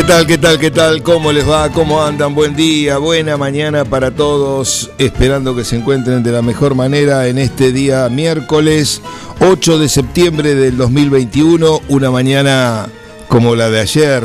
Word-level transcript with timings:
¿Qué 0.00 0.06
tal, 0.06 0.26
qué 0.26 0.38
tal, 0.38 0.58
qué 0.58 0.70
tal? 0.70 1.02
¿Cómo 1.02 1.30
les 1.30 1.46
va? 1.46 1.68
¿Cómo 1.68 2.02
andan? 2.02 2.34
Buen 2.34 2.56
día, 2.56 2.96
buena 2.96 3.36
mañana 3.36 3.84
para 3.84 4.10
todos. 4.10 4.90
Esperando 4.96 5.54
que 5.54 5.62
se 5.62 5.76
encuentren 5.76 6.22
de 6.22 6.32
la 6.32 6.40
mejor 6.40 6.74
manera 6.74 7.28
en 7.28 7.36
este 7.36 7.70
día 7.70 8.08
miércoles 8.08 9.02
8 9.40 9.78
de 9.78 9.90
septiembre 9.90 10.54
del 10.54 10.78
2021. 10.78 11.82
Una 11.90 12.10
mañana 12.10 12.88
como 13.28 13.54
la 13.54 13.68
de 13.68 13.80
ayer, 13.80 14.24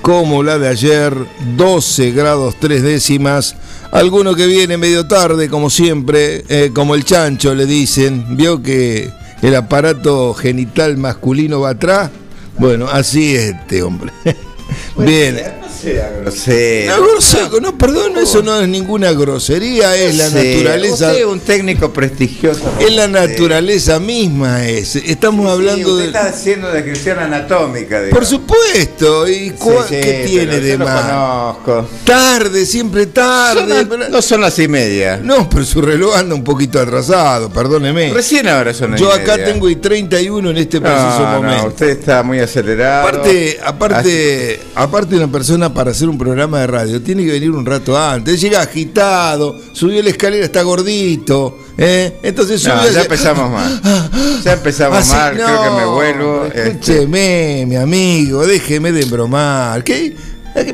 como 0.00 0.42
la 0.42 0.58
de 0.58 0.68
ayer, 0.68 1.14
12 1.54 2.12
grados 2.12 2.56
3 2.58 2.82
décimas. 2.82 3.56
Alguno 3.92 4.34
que 4.34 4.46
viene 4.46 4.78
medio 4.78 5.06
tarde, 5.06 5.50
como 5.50 5.68
siempre, 5.68 6.44
eh, 6.48 6.70
como 6.74 6.94
el 6.94 7.04
chancho 7.04 7.54
le 7.54 7.66
dicen. 7.66 8.38
¿Vio 8.38 8.62
que 8.62 9.12
el 9.42 9.54
aparato 9.54 10.32
genital 10.32 10.96
masculino 10.96 11.60
va 11.60 11.70
atrás? 11.70 12.10
Bueno, 12.56 12.86
así 12.90 13.36
es 13.36 13.54
este 13.54 13.82
hombre. 13.82 14.10
Bien. 14.96 15.42
No 15.60 15.68
sea 15.68 16.08
grosero. 16.08 16.96
No, 16.96 17.02
grosero, 17.08 17.60
no, 17.60 17.76
perdón, 17.76 18.16
eso 18.16 18.42
no 18.42 18.60
es 18.60 18.68
ninguna 18.68 19.12
grosería, 19.12 19.94
es 19.96 20.16
la 20.16 20.28
Sí, 20.28 20.34
naturaleza. 20.36 20.94
Usted 21.08 21.18
es 21.20 21.24
un 21.26 21.40
técnico 21.40 21.92
prestigioso. 21.92 22.60
Es 22.80 22.94
la 22.94 23.08
naturaleza 23.08 23.98
misma, 24.00 24.66
es. 24.66 24.96
Estamos 24.96 25.50
hablando 25.50 25.90
usted 25.94 26.02
de. 26.02 26.06
está 26.06 26.26
haciendo 26.28 26.70
descripción 26.70 27.18
anatómica. 27.18 27.96
Por 27.98 28.04
digamos. 28.06 28.28
supuesto, 28.28 29.28
¿y 29.28 29.50
Sí, 29.50 29.54
sí, 29.88 29.94
qué 30.00 30.24
tiene 30.26 30.60
de 30.60 30.78
conozco. 30.78 31.88
Tarde, 32.04 32.64
siempre 32.64 33.06
tarde. 33.06 33.60
Son 33.60 33.68
las- 33.68 33.84
pero- 33.84 34.08
no 34.08 34.22
son 34.22 34.40
las 34.40 34.58
y 34.58 34.68
media. 34.68 35.18
No, 35.22 35.50
pero 35.50 35.64
su 35.64 35.82
reloj 35.82 36.16
anda 36.16 36.34
un 36.34 36.44
poquito 36.44 36.80
atrasado, 36.80 37.50
perdóneme. 37.50 38.12
Recién 38.12 38.48
ahora 38.48 38.72
son 38.72 38.92
las 38.92 39.00
Yo 39.00 39.08
y 39.08 39.12
acá 39.20 39.32
media. 39.36 39.52
tengo 39.52 39.68
y 39.68 39.76
31 39.76 40.50
en 40.50 40.56
este 40.56 40.80
preciso 40.80 41.18
no, 41.20 41.32
no, 41.32 41.42
momento. 41.42 41.66
usted 41.68 41.88
está 41.90 42.22
muy 42.22 42.38
acelerado. 42.40 43.08
Aparte, 43.08 43.58
aparte, 43.64 44.60
aparte 44.84 45.16
una 45.16 45.30
persona 45.30 45.72
para 45.72 45.90
hacer 45.90 46.08
un 46.08 46.16
programa 46.18 46.60
de 46.60 46.66
radio 46.66 47.02
tiene 47.02 47.24
que 47.24 47.32
venir 47.32 47.50
un 47.50 47.64
rato 47.66 47.98
antes. 47.98 48.40
Llega 48.40 48.60
agitado, 48.62 49.58
subió 49.72 50.02
la 50.02 50.10
escalera, 50.10 50.44
está 50.44 50.62
gordito, 50.62 51.58
¿eh? 51.76 52.18
Entonces 52.22 52.64
No, 52.66 52.76
subió. 52.78 52.92
ya 52.92 53.02
empezamos 53.02 53.50
mal. 53.50 53.80
Ya 54.44 54.52
empezamos 54.52 54.98
Así, 54.98 55.12
mal, 55.12 55.34
creo 55.34 55.62
que 55.62 55.70
me 55.70 55.86
vuelvo. 55.86 56.44
este, 56.44 56.68
Escúcheme, 56.68 57.64
mi 57.66 57.76
amigo, 57.76 58.46
déjeme 58.46 58.92
de 58.92 59.02
embromar. 59.02 59.82
¿Qué? 59.82 60.14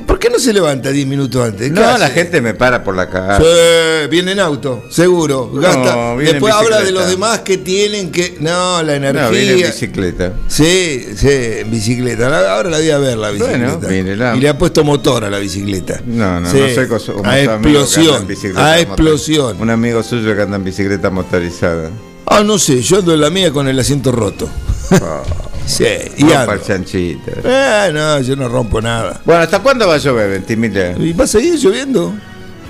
¿Por 0.06 0.18
qué 0.18 0.28
no 0.28 0.38
se 0.38 0.52
levanta 0.52 0.90
10 0.90 1.06
minutos 1.06 1.42
antes? 1.42 1.68
¿Qué 1.68 1.80
no, 1.80 1.96
la 1.96 2.10
gente 2.10 2.40
me 2.42 2.52
para 2.54 2.84
por 2.84 2.94
la 2.94 3.08
calle. 3.08 3.42
Sí, 3.44 4.08
viene 4.10 4.32
en 4.32 4.40
auto, 4.40 4.84
seguro. 4.90 5.50
Gasta. 5.54 6.14
viene 6.14 6.30
en 6.30 6.34
Después 6.34 6.52
habla 6.54 6.82
de 6.82 6.92
los 6.92 7.08
demás 7.08 7.40
que 7.40 7.56
tienen 7.58 8.10
que. 8.12 8.36
No, 8.40 8.82
la 8.82 8.96
energía. 8.96 9.22
No, 9.22 9.30
viene 9.30 9.52
en 9.52 9.66
bicicleta. 9.68 10.32
Sí, 10.48 11.06
sí, 11.16 11.28
en 11.30 11.70
bicicleta. 11.70 12.28
La- 12.28 12.54
Ahora 12.56 12.68
la 12.70 12.78
voy 12.78 12.90
a 12.90 12.98
ver 12.98 13.16
la 13.16 13.30
bicicleta. 13.30 13.76
Bueno, 13.76 13.88
mírela. 13.88 14.36
Y 14.36 14.40
le 14.40 14.48
ha 14.50 14.58
puesto 14.58 14.84
motor 14.84 15.24
a 15.24 15.30
la 15.30 15.38
bicicleta. 15.38 16.00
No, 16.04 16.40
no, 16.40 16.50
Sí, 16.50 16.58
no 16.60 16.68
sé 16.68 16.88
cos- 16.88 17.12
como 17.14 17.30
A 17.30 17.40
explosión. 17.40 18.16
A 18.16 18.20
motor- 18.20 18.78
explosión. 18.80 19.56
Un 19.60 19.70
amigo 19.70 20.02
suyo 20.02 20.34
que 20.36 20.42
anda 20.42 20.56
en 20.56 20.64
bicicleta 20.64 21.08
motorizada. 21.10 21.88
Ah, 22.26 22.42
no 22.44 22.58
sé, 22.58 22.80
yo 22.82 22.98
ando 22.98 23.14
en 23.14 23.20
la 23.22 23.30
mía 23.30 23.50
con 23.50 23.66
el 23.66 23.78
asiento 23.78 24.12
roto. 24.12 24.48
Oh, 24.92 25.22
Sí, 25.66 25.84
y 26.16 26.22
rompa 26.24 26.54
el 26.54 26.62
chanchito. 26.62 27.30
Eh, 27.44 27.90
no, 27.92 28.20
yo 28.20 28.36
no 28.36 28.48
rompo 28.48 28.80
nada. 28.80 29.20
Bueno, 29.24 29.40
¿hasta 29.42 29.60
cuándo 29.60 29.86
va 29.86 29.94
a 29.94 29.98
llover, 29.98 30.30
Ventimiglia? 30.30 30.96
¿Y 30.98 31.12
va 31.12 31.24
a 31.24 31.28
seguir 31.28 31.54
lloviendo? 31.56 32.12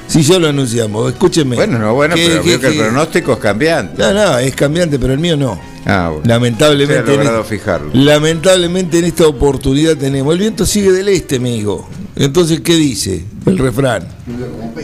Si 0.06 0.22
ya 0.22 0.38
lo 0.40 0.48
anunciamos, 0.48 1.12
escúcheme. 1.12 1.54
Bueno, 1.56 1.78
no, 1.78 1.94
bueno, 1.94 2.16
¿Qué- 2.16 2.26
pero 2.28 2.42
qué- 2.42 2.48
veo 2.48 2.60
que 2.60 2.66
el 2.66 2.76
pronóstico 2.78 3.32
es 3.34 3.38
cambiante. 3.38 4.02
No, 4.02 4.12
no, 4.12 4.38
es 4.38 4.54
cambiante, 4.56 4.98
pero 4.98 5.12
el 5.12 5.20
mío 5.20 5.36
no. 5.36 5.58
Ah, 5.86 6.08
bueno. 6.12 6.24
Lamentablemente. 6.26 6.98
Usted 7.00 7.12
ha 7.12 7.16
logrado 7.16 7.38
en- 7.40 7.44
fijarlo. 7.46 7.90
Lamentablemente 7.94 8.98
en 8.98 9.04
esta 9.04 9.26
oportunidad 9.28 9.96
tenemos. 9.96 10.32
El 10.34 10.40
viento 10.40 10.66
sigue 10.66 10.90
del 10.92 11.08
este, 11.08 11.36
amigo. 11.36 11.88
Entonces, 12.16 12.60
¿qué 12.60 12.74
dice 12.74 13.24
el 13.46 13.56
refrán? 13.56 14.02
Sí, 14.26 14.32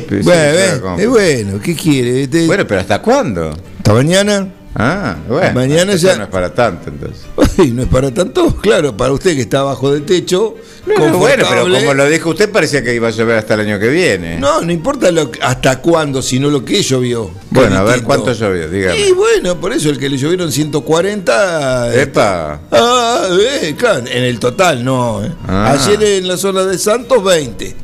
sí, 0.08 0.16
bueno, 0.22 0.96
se 0.96 1.02
eh, 1.02 1.06
bueno, 1.08 1.60
¿qué 1.60 1.74
quiere? 1.74 2.46
Bueno, 2.46 2.64
pero 2.66 2.80
¿hasta 2.80 3.02
cuándo? 3.02 3.50
¿Hasta 3.78 3.92
mañana? 3.92 4.48
Ah, 4.78 5.16
bueno. 5.26 5.54
Mañana 5.54 5.92
eso 5.94 6.08
ya- 6.08 6.16
No 6.16 6.24
es 6.24 6.28
para 6.28 6.52
tanto, 6.52 6.90
entonces. 6.90 7.22
Ay, 7.58 7.70
no 7.70 7.82
es 7.82 7.88
para 7.88 8.12
tanto, 8.12 8.54
claro, 8.56 8.94
para 8.94 9.12
usted 9.12 9.34
que 9.34 9.40
está 9.40 9.60
abajo 9.60 9.90
del 9.90 10.04
techo. 10.04 10.54
No, 10.86 10.94
no, 11.08 11.18
bueno, 11.18 11.44
pero 11.48 11.62
como 11.62 11.94
lo 11.94 12.06
dijo 12.08 12.30
usted, 12.30 12.50
parecía 12.52 12.82
que 12.84 12.94
iba 12.94 13.08
a 13.08 13.10
llover 13.10 13.38
hasta 13.38 13.54
el 13.54 13.60
año 13.60 13.78
que 13.78 13.88
viene. 13.88 14.38
No, 14.38 14.60
no 14.60 14.70
importa 14.70 15.10
lo 15.10 15.30
hasta 15.40 15.80
cuándo, 15.80 16.20
sino 16.20 16.50
lo 16.50 16.64
que 16.64 16.82
llovió. 16.82 17.30
bueno, 17.50 17.76
a 17.78 17.82
ver 17.84 18.02
cuánto 18.02 18.32
llovió, 18.34 18.68
dígame. 18.68 18.98
Y 19.00 19.12
bueno, 19.12 19.58
por 19.60 19.72
eso 19.72 19.88
el 19.88 19.98
que 19.98 20.08
le 20.10 20.18
llovieron 20.18 20.52
140. 20.52 21.94
eh, 21.94 22.02
Epa. 22.02 22.60
Ah, 22.70 23.28
eh, 23.62 23.74
claro, 23.78 24.00
en 24.06 24.24
el 24.24 24.38
total 24.38 24.84
no. 24.84 25.24
eh. 25.24 25.32
Ah. 25.48 25.72
Ayer 25.72 26.02
en 26.02 26.28
la 26.28 26.36
zona 26.36 26.64
de 26.64 26.76
Santos 26.78 27.24
20. 27.24 27.74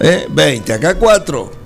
¿Eh? 0.00 0.26
20, 0.30 0.72
acá 0.72 0.94
4. 0.94 1.59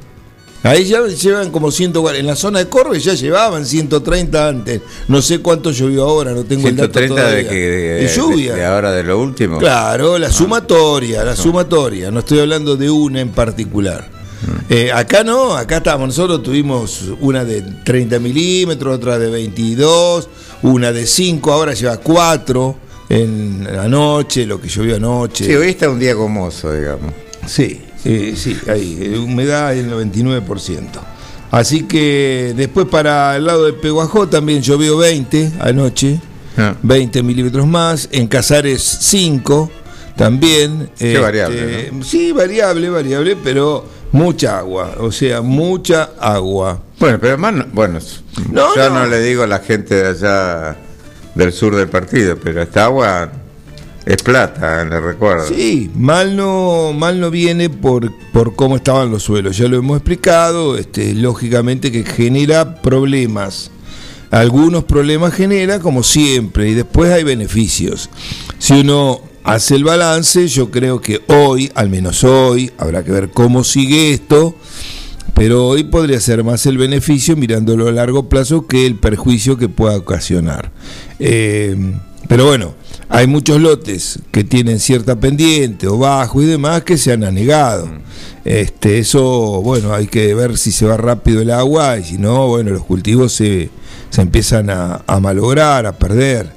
Ahí 0.65 0.85
ya 0.87 1.07
llevan 1.07 1.51
como 1.51 1.71
140. 1.71 2.19
En 2.21 2.27
la 2.27 2.35
zona 2.37 2.59
de 2.59 2.69
Corbe 2.69 2.99
ya 2.99 3.15
llevaban 3.15 3.65
130 3.67 4.49
antes. 4.49 4.81
No 5.09 5.21
sé 5.23 5.39
cuánto 5.41 5.71
llovió 5.71 6.05
ahora, 6.05 6.33
no 6.33 6.43
tengo 6.45 6.67
el 6.69 6.75
dato 6.77 6.99
130 6.99 7.15
de, 7.15 7.21
todavía. 7.45 7.49
que, 7.51 7.55
de, 7.71 7.95
De 8.03 8.09
lluvia. 8.09 8.53
de- 8.55 8.61
de 8.61 8.67
ahora 8.67 8.91
de 8.93 9.03
lo 9.05 9.21
último. 9.21 9.59
Claro, 9.59 10.19
la 10.19 10.33
sumatoria, 10.33 11.23
la 11.23 11.37
sumatoria. 11.37 12.11
No 12.11 12.21
estoy 12.21 12.41
hablando 12.41 12.77
de 12.77 12.91
una 12.91 13.21
en 13.21 13.29
particular. 13.31 14.09
Mm. 14.11 14.73
Eh, 14.73 14.91
acá 14.93 15.23
no, 15.23 15.55
acá 15.55 15.77
estábamos. 15.77 16.09
Nosotros 16.09 16.43
tuvimos 16.43 17.03
una 17.21 17.45
de 17.45 17.61
30 17.85 18.19
milímetros, 18.19 18.97
otra 18.97 19.19
de 19.19 19.29
22, 19.31 20.29
una 20.63 20.93
de 20.93 21.07
5, 21.07 21.53
ahora 21.53 21.75
lleva 21.75 21.99
4 21.99 22.77
en 23.11 23.69
la 23.71 23.87
noche, 23.87 24.47
lo 24.47 24.59
que 24.61 24.69
llovió 24.69 24.97
anoche. 24.97 25.45
Sí, 25.45 25.55
hoy 25.55 25.69
está 25.69 25.91
un 25.91 25.99
día 25.99 26.15
gomoso, 26.15 26.73
digamos. 26.73 27.13
Sí, 27.47 27.83
eh, 28.05 28.35
sí, 28.37 28.57
ahí, 28.69 28.99
eh, 29.01 29.19
humedad 29.19 29.75
el 29.77 29.91
99%. 29.91 31.01
Así 31.51 31.85
que 31.85 32.53
después 32.57 32.87
para 32.89 33.37
el 33.37 33.45
lado 33.47 33.65
de 33.67 33.73
Peguajó 33.75 34.29
también 34.29 34.61
llovió 34.63 34.97
20 34.99 35.53
anoche, 35.61 36.21
Ah. 36.57 36.75
20 36.83 37.23
milímetros 37.23 37.67
más, 37.67 38.09
en 38.13 38.27
Casares 38.29 38.81
5 39.01 39.71
también. 40.17 40.91
Qué 40.99 41.19
variable, 41.19 41.93
Sí, 42.05 42.31
variable, 42.33 42.89
variable, 42.91 43.37
pero 43.43 43.85
mucha 44.13 44.59
agua, 44.59 44.95
o 45.01 45.11
sea, 45.11 45.41
mucha 45.43 46.11
agua. 46.21 46.81
Bueno, 47.01 47.19
pero 47.21 47.33
además, 47.35 47.55
no- 47.55 47.67
bueno, 47.73 47.99
No, 48.53 48.75
ya 48.77 48.89
no. 48.89 49.01
no. 49.01 49.07
le 49.07 49.21
digo 49.21 49.43
a 49.43 49.47
la 49.49 49.59
gente 49.59 49.97
de 49.97 50.07
allá 50.11 50.77
del 51.35 51.53
sur 51.53 51.75
del 51.75 51.89
partido, 51.89 52.37
pero 52.41 52.63
esta 52.63 52.85
agua 52.85 53.31
es 54.07 54.23
plata, 54.23 54.85
le 54.85 55.01
recuerdo. 55.01 55.49
Sí, 55.49 55.91
mal 55.95 56.37
no, 56.37 56.93
mal 56.93 57.21
no 57.21 57.31
viene 57.31 57.71
por, 57.71 58.13
por 58.33 58.55
cómo 58.55 58.77
estaban 58.77 59.11
los 59.11 59.23
suelos. 59.23 59.57
Ya 59.57 59.67
lo 59.67 59.79
hemos 59.79 59.97
explicado, 59.97 60.77
este, 60.77 61.15
lógicamente 61.15 61.91
que 61.91 62.05
genera 62.05 62.83
problemas. 62.83 63.71
Algunos 64.31 64.85
problemas 64.85 65.33
genera, 65.33 65.79
como 65.79 66.03
siempre, 66.03 66.69
y 66.69 66.75
después 66.75 67.13
hay 67.13 67.25
beneficios. 67.25 68.11
Si 68.59 68.81
uno 68.81 69.23
hace 69.43 69.77
el 69.77 69.85
balance, 69.85 70.49
yo 70.49 70.71
creo 70.71 71.01
que 71.01 71.23
hoy, 71.29 71.71
al 71.75 71.89
menos 71.89 72.25
hoy, 72.25 72.73
habrá 72.77 73.05
que 73.05 73.13
ver 73.13 73.31
cómo 73.31 73.65
sigue 73.65 74.13
esto, 74.13 74.55
pero 75.35 75.67
hoy 75.67 75.85
podría 75.85 76.21
ser 76.21 76.45
más 76.45 76.67
el 76.67 76.77
beneficio 76.77 77.37
mirándolo 77.37 77.89
a 77.89 77.93
largo 77.93 78.29
plazo 78.29 78.67
que 78.67 78.87
el 78.87 78.97
perjuicio 78.97 79.57
que 79.57 79.69
pueda 79.69 79.97
ocasionar. 79.97 80.73
Eh, 81.19 81.95
pero 82.29 82.47
bueno, 82.47 82.75
hay 83.09 83.27
muchos 83.27 83.61
lotes 83.61 84.19
que 84.31 84.45
tienen 84.45 84.81
cierta 84.81 85.17
pendiente 85.17 85.87
o 85.87 85.99
bajo 85.99 86.43
y 86.43 86.47
demás 86.47 86.83
que 86.83 86.97
se 86.97 87.13
han 87.13 87.25
anegado. 87.25 87.89
Este, 88.45 88.99
eso, 88.99 89.63
bueno, 89.63 89.95
hay 89.95 90.07
que 90.07 90.35
ver 90.35 90.59
si 90.59 90.73
se 90.73 90.87
va 90.87 90.97
rápido 90.97 91.41
el 91.43 91.51
agua 91.51 91.99
y 91.99 92.05
si 92.05 92.19
no, 92.19 92.49
bueno, 92.49 92.71
los 92.71 92.85
cultivos 92.85 93.33
se, 93.33 93.71
se 94.11 94.23
empiezan 94.23 94.71
a, 94.71 95.03
a 95.07 95.21
malograr, 95.21 95.87
a 95.87 95.93
perder. 95.93 96.51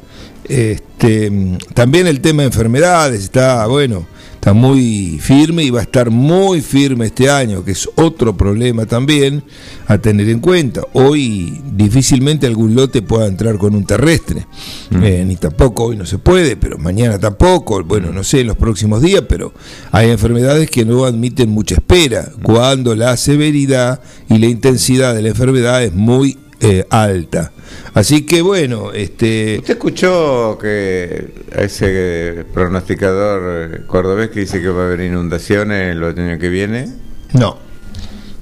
Este, 0.45 1.31
también 1.73 2.07
el 2.07 2.21
tema 2.21 2.43
de 2.43 2.47
enfermedades 2.47 3.23
está, 3.23 3.67
bueno, 3.67 4.05
está 4.47 4.53
muy 4.53 5.19
firme 5.19 5.65
y 5.65 5.71
va 5.71 5.81
a 5.81 5.83
estar 5.83 6.09
muy 6.09 6.61
firme 6.61 7.07
este 7.07 7.29
año, 7.29 7.65
que 7.65 7.71
es 7.71 7.89
otro 7.95 8.37
problema 8.37 8.85
también 8.85 9.43
a 9.87 9.97
tener 9.97 10.29
en 10.29 10.39
cuenta. 10.39 10.83
Hoy 10.93 11.59
difícilmente 11.75 12.47
algún 12.47 12.73
lote 12.73 13.01
pueda 13.01 13.27
entrar 13.27 13.57
con 13.57 13.75
un 13.75 13.83
terrestre, 13.85 14.47
Mm. 14.89 15.03
eh, 15.03 15.25
ni 15.27 15.35
tampoco 15.35 15.87
hoy 15.87 15.97
no 15.97 16.05
se 16.05 16.17
puede, 16.17 16.55
pero 16.55 16.77
mañana 16.77 17.19
tampoco, 17.19 17.83
bueno, 17.83 18.13
no 18.13 18.23
sé, 18.23 18.39
en 18.39 18.47
los 18.47 18.55
próximos 18.55 19.01
días, 19.01 19.23
pero 19.27 19.51
hay 19.91 20.11
enfermedades 20.11 20.71
que 20.71 20.85
no 20.85 21.03
admiten 21.03 21.49
mucha 21.49 21.75
espera, 21.75 22.31
cuando 22.41 22.95
la 22.95 23.17
severidad 23.17 23.99
y 24.29 24.37
la 24.37 24.45
intensidad 24.45 25.13
de 25.13 25.23
la 25.23 25.27
enfermedad 25.27 25.83
es 25.83 25.93
muy 25.93 26.37
eh, 26.59 26.85
alta. 26.89 27.51
Así 27.93 28.25
que 28.25 28.41
bueno, 28.41 28.91
este... 28.93 29.57
¿Usted 29.59 29.73
escuchó 29.73 30.57
que 30.59 31.33
a 31.55 31.61
ese 31.61 32.45
pronosticador 32.53 33.85
cordobés 33.87 34.29
que 34.29 34.41
dice 34.41 34.61
que 34.61 34.69
va 34.69 34.83
a 34.83 34.85
haber 34.87 35.01
inundaciones 35.01 35.95
el 35.95 36.03
año 36.03 36.39
que 36.39 36.49
viene? 36.49 36.89
No, 37.33 37.57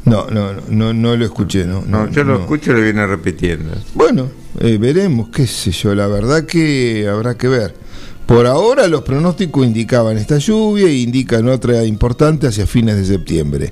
no, 0.06 0.28
no, 0.30 0.54
no, 0.54 0.62
no, 0.68 0.94
no 0.94 1.16
lo 1.16 1.26
escuché, 1.26 1.66
no. 1.66 1.84
No, 1.88 2.10
yo 2.10 2.24
lo 2.24 2.36
no. 2.36 2.40
escucho 2.42 2.72
y 2.72 2.76
lo 2.76 2.82
viene 2.82 3.06
repitiendo. 3.08 3.74
Bueno, 3.94 4.30
eh, 4.60 4.78
veremos, 4.78 5.30
qué 5.30 5.48
sé 5.48 5.72
yo, 5.72 5.96
la 5.96 6.08
verdad 6.08 6.46
que 6.46 7.08
habrá 7.08 7.36
que 7.36 7.48
ver. 7.48 7.85
Por 8.26 8.48
ahora 8.48 8.88
los 8.88 9.04
pronósticos 9.04 9.66
indicaban 9.66 10.18
esta 10.18 10.38
lluvia 10.38 10.88
e 10.88 10.98
indican 10.98 11.48
otra 11.48 11.86
importante 11.86 12.48
hacia 12.48 12.66
fines 12.66 12.98
de 12.98 13.06
septiembre. 13.06 13.72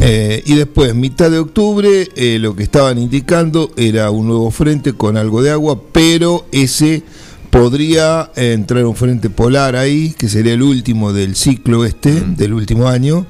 Eh, 0.00 0.42
y 0.46 0.54
después, 0.54 0.94
mitad 0.94 1.30
de 1.30 1.38
octubre, 1.38 2.08
eh, 2.14 2.38
lo 2.38 2.54
que 2.54 2.62
estaban 2.62 2.98
indicando 2.98 3.72
era 3.76 4.10
un 4.10 4.28
nuevo 4.28 4.50
frente 4.50 4.92
con 4.92 5.16
algo 5.16 5.42
de 5.42 5.50
agua, 5.50 5.80
pero 5.92 6.46
ese 6.52 7.02
podría 7.50 8.30
eh, 8.36 8.52
entrar 8.52 8.86
un 8.86 8.96
frente 8.96 9.28
polar 9.28 9.76
ahí, 9.76 10.14
que 10.16 10.28
sería 10.28 10.54
el 10.54 10.62
último 10.62 11.12
del 11.12 11.34
ciclo 11.34 11.84
este, 11.84 12.12
del 12.20 12.54
último 12.54 12.88
año, 12.88 13.26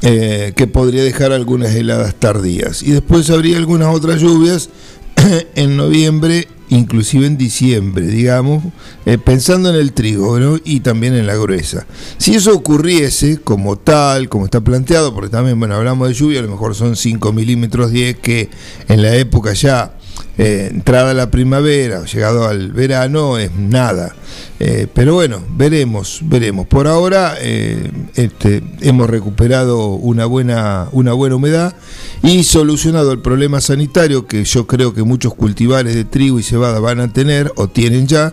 eh, 0.00 0.52
que 0.56 0.66
podría 0.66 1.04
dejar 1.04 1.32
algunas 1.32 1.74
heladas 1.74 2.14
tardías. 2.14 2.82
Y 2.82 2.90
después 2.92 3.30
habría 3.30 3.58
algunas 3.58 3.94
otras 3.94 4.20
lluvias 4.20 4.70
en 5.54 5.76
noviembre, 5.76 6.48
inclusive 6.72 7.26
en 7.26 7.36
diciembre, 7.36 8.06
digamos, 8.06 8.64
eh, 9.04 9.18
pensando 9.18 9.68
en 9.68 9.76
el 9.76 9.92
trigo 9.92 10.40
¿no? 10.40 10.58
y 10.64 10.80
también 10.80 11.14
en 11.14 11.26
la 11.26 11.36
gruesa. 11.36 11.86
Si 12.16 12.34
eso 12.34 12.54
ocurriese 12.54 13.38
como 13.38 13.76
tal, 13.76 14.28
como 14.28 14.46
está 14.46 14.60
planteado, 14.60 15.14
porque 15.14 15.30
también, 15.30 15.58
bueno, 15.58 15.74
hablamos 15.74 16.08
de 16.08 16.14
lluvia, 16.14 16.40
a 16.40 16.42
lo 16.42 16.50
mejor 16.50 16.74
son 16.74 16.96
5 16.96 17.32
milímetros 17.32 17.90
10 17.90 18.18
que 18.18 18.48
en 18.88 19.02
la 19.02 19.14
época 19.14 19.52
ya 19.52 19.94
eh, 20.38 20.68
entrada 20.72 21.12
la 21.14 21.30
primavera 21.30 22.04
llegado 22.04 22.46
al 22.48 22.72
verano 22.72 23.38
es 23.38 23.52
nada. 23.54 24.14
Eh, 24.58 24.86
pero 24.92 25.14
bueno, 25.14 25.42
veremos, 25.56 26.20
veremos. 26.22 26.66
Por 26.66 26.86
ahora 26.86 27.34
eh, 27.40 27.90
este, 28.14 28.62
hemos 28.80 29.10
recuperado 29.10 29.88
una 29.88 30.24
buena, 30.26 30.88
una 30.92 31.12
buena 31.12 31.36
humedad 31.36 31.74
y 32.22 32.44
solucionado 32.44 33.12
el 33.12 33.20
problema 33.20 33.60
sanitario 33.60 34.26
que 34.26 34.44
yo 34.44 34.66
creo 34.66 34.94
que 34.94 35.02
muchos 35.02 35.34
cultivares 35.34 35.94
de 35.94 36.04
trigo 36.04 36.38
y 36.38 36.42
cebada 36.42 36.78
van 36.80 37.00
a 37.00 37.12
tener 37.12 37.52
o 37.56 37.68
tienen 37.68 38.06
ya. 38.06 38.32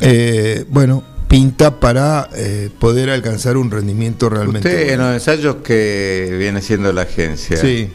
eh, 0.00 0.64
bueno, 0.70 1.02
pinta 1.28 1.80
para 1.80 2.28
eh, 2.36 2.70
poder 2.78 3.10
alcanzar 3.10 3.56
un 3.56 3.70
rendimiento 3.70 4.28
realmente. 4.28 4.68
Usted 4.68 4.80
en 4.82 4.86
bueno. 4.98 5.04
los 5.06 5.14
ensayos 5.14 5.56
que 5.56 6.36
viene 6.38 6.60
haciendo 6.60 6.92
la 6.92 7.02
agencia, 7.02 7.56
Sí. 7.56 7.88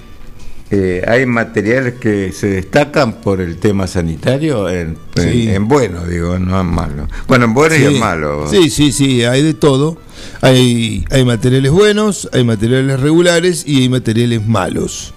Eh, 0.71 1.03
¿hay 1.05 1.25
materiales 1.25 1.95
que 1.95 2.31
se 2.31 2.47
destacan 2.47 3.19
por 3.21 3.41
el 3.41 3.57
tema 3.57 3.87
sanitario? 3.87 4.69
En, 4.69 4.97
Sí. 5.17 5.49
en 5.49 5.67
bueno, 5.67 6.05
digo, 6.05 6.39
no 6.39 6.59
en 6.61 6.67
malo. 6.67 7.07
Bueno, 7.27 7.45
en 7.45 7.53
bueno 7.53 7.75
y 7.75 7.83
en 7.83 7.99
malo. 7.99 8.47
Sí, 8.49 8.69
sí, 8.69 8.93
sí, 8.93 9.23
hay 9.25 9.43
de 9.43 9.53
todo. 9.53 9.97
Hay, 10.39 11.05
hay 11.09 11.25
materiales 11.25 11.71
buenos, 11.71 12.29
hay 12.31 12.43
materiales 12.45 12.99
regulares 12.99 13.63
y 13.67 13.81
hay 13.81 13.89
materiales 13.89 14.47
malos, 14.47 15.13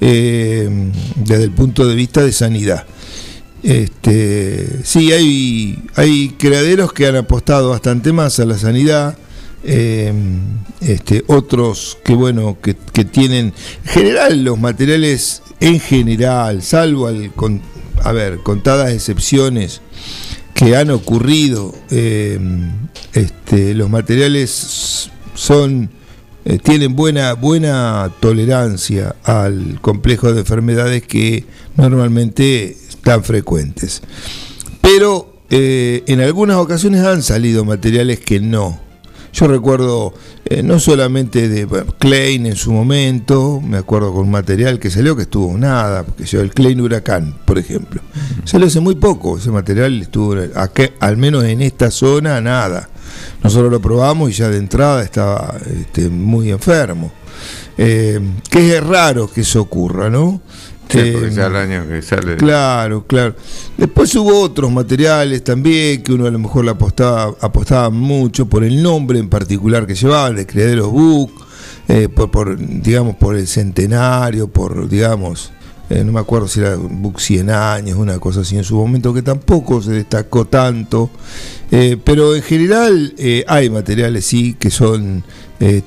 eh, 0.00 0.68
desde 1.14 1.44
el 1.44 1.52
punto 1.52 1.86
de 1.86 1.94
vista 1.94 2.22
de 2.24 2.32
sanidad. 2.32 2.84
Este, 3.62 4.66
sí, 4.84 5.12
hay, 5.12 5.82
hay 5.94 6.34
criaderos 6.38 6.92
que 6.92 7.06
han 7.06 7.16
apostado 7.16 7.70
bastante 7.70 8.12
más 8.12 8.38
a 8.40 8.44
la 8.44 8.58
sanidad. 8.58 9.16
Eh, 9.64 10.12
este, 10.80 11.24
otros 11.26 11.98
que 12.04 12.14
bueno 12.14 12.58
que, 12.62 12.74
tienen 13.04 13.46
en 13.84 13.90
general 13.90 14.44
los 14.44 14.58
materiales 14.58 15.42
en 15.60 15.80
general 15.80 16.62
salvo 16.62 17.08
al, 17.08 17.32
a 18.04 18.12
ver 18.12 18.38
contadas 18.44 18.92
excepciones 18.92 19.80
que 20.54 20.76
han 20.76 20.90
ocurrido 20.90 21.74
eh, 21.90 22.38
este, 23.14 23.74
los 23.74 23.88
materiales 23.90 25.10
son 25.34 25.90
eh, 26.44 26.58
tienen 26.62 26.94
buena 26.94 27.32
buena 27.32 28.12
tolerancia 28.20 29.16
al 29.24 29.80
complejo 29.80 30.32
de 30.32 30.40
enfermedades 30.40 31.02
que 31.02 31.44
normalmente 31.76 32.76
están 32.88 33.24
frecuentes. 33.24 34.02
Pero 34.80 35.34
en 35.48 36.20
algunas 36.20 36.56
ocasiones 36.56 37.02
han 37.02 37.22
salido 37.22 37.64
materiales 37.64 38.18
que 38.18 38.40
no 38.40 38.85
yo 39.36 39.46
recuerdo 39.48 40.14
eh, 40.46 40.62
no 40.62 40.80
solamente 40.80 41.46
de 41.50 41.66
bueno, 41.66 41.94
Klein 41.98 42.46
en 42.46 42.56
su 42.56 42.72
momento, 42.72 43.60
me 43.60 43.76
acuerdo 43.76 44.10
con 44.14 44.22
un 44.22 44.30
material 44.30 44.78
que 44.78 44.90
salió 44.90 45.14
que 45.14 45.22
estuvo 45.22 45.56
nada, 45.58 46.04
porque 46.04 46.24
yo 46.24 46.40
el 46.40 46.54
Klein 46.54 46.80
Huracán, 46.80 47.38
por 47.44 47.58
ejemplo, 47.58 48.00
salió 48.44 48.66
hace 48.66 48.80
muy 48.80 48.94
poco, 48.94 49.36
ese 49.36 49.50
material 49.50 50.00
estuvo, 50.00 50.36
aquí, 50.54 50.84
al 51.00 51.18
menos 51.18 51.44
en 51.44 51.60
esta 51.60 51.90
zona, 51.90 52.40
nada. 52.40 52.88
Nosotros 53.42 53.70
lo 53.70 53.80
probamos 53.80 54.30
y 54.30 54.32
ya 54.32 54.48
de 54.48 54.56
entrada 54.56 55.02
estaba 55.02 55.54
este, 55.80 56.08
muy 56.08 56.50
enfermo. 56.50 57.12
Eh, 57.76 58.18
que 58.50 58.78
es 58.78 58.82
raro 58.82 59.30
que 59.30 59.42
eso 59.42 59.60
ocurra, 59.60 60.08
¿no? 60.08 60.40
Sí, 60.88 61.10
porque 61.12 61.30
ya 61.32 61.46
el 61.46 61.56
año 61.56 61.88
que 61.88 62.00
sale. 62.02 62.36
Claro, 62.36 63.04
claro. 63.06 63.34
Después 63.76 64.14
hubo 64.14 64.40
otros 64.40 64.70
materiales 64.70 65.42
también 65.42 66.02
que 66.02 66.12
uno 66.12 66.26
a 66.26 66.30
lo 66.30 66.38
mejor 66.38 66.64
le 66.64 66.70
apostaba, 66.70 67.34
apostaba 67.40 67.90
mucho 67.90 68.46
por 68.46 68.64
el 68.64 68.82
nombre 68.82 69.18
en 69.18 69.28
particular 69.28 69.86
que 69.86 69.94
llevaban, 69.94 70.36
de 70.36 70.46
Criaderos 70.46 70.90
Book, 70.90 71.32
eh, 71.88 72.08
por, 72.08 72.30
por, 72.30 72.56
digamos, 72.58 73.16
por 73.16 73.36
el 73.36 73.46
centenario, 73.46 74.48
por, 74.48 74.88
digamos, 74.88 75.52
eh, 75.88 76.02
no 76.02 76.12
me 76.12 76.20
acuerdo 76.20 76.48
si 76.48 76.60
era 76.60 76.76
Book 76.76 77.20
100 77.20 77.50
años, 77.50 77.96
una 77.96 78.18
cosa 78.18 78.40
así 78.40 78.56
en 78.56 78.64
su 78.64 78.76
momento, 78.76 79.14
que 79.14 79.22
tampoco 79.22 79.80
se 79.80 79.92
destacó 79.92 80.46
tanto. 80.46 81.10
Eh, 81.70 81.96
pero 82.02 82.34
en 82.34 82.42
general 82.42 83.14
eh, 83.18 83.44
hay 83.46 83.70
materiales, 83.70 84.26
sí, 84.26 84.54
que 84.58 84.70
son 84.70 85.24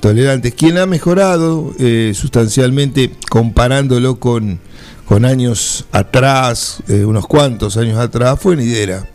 tolerantes. 0.00 0.52
Quien 0.54 0.78
ha 0.78 0.86
mejorado 0.86 1.72
sustancialmente 2.12 3.12
comparándolo 3.30 4.18
con 4.18 4.58
con 5.04 5.24
años 5.24 5.86
atrás, 5.92 6.82
unos 6.88 7.26
cuantos 7.26 7.76
años 7.76 7.96
atrás, 7.98 8.38
fue 8.40 8.56
Nidera. 8.56 9.06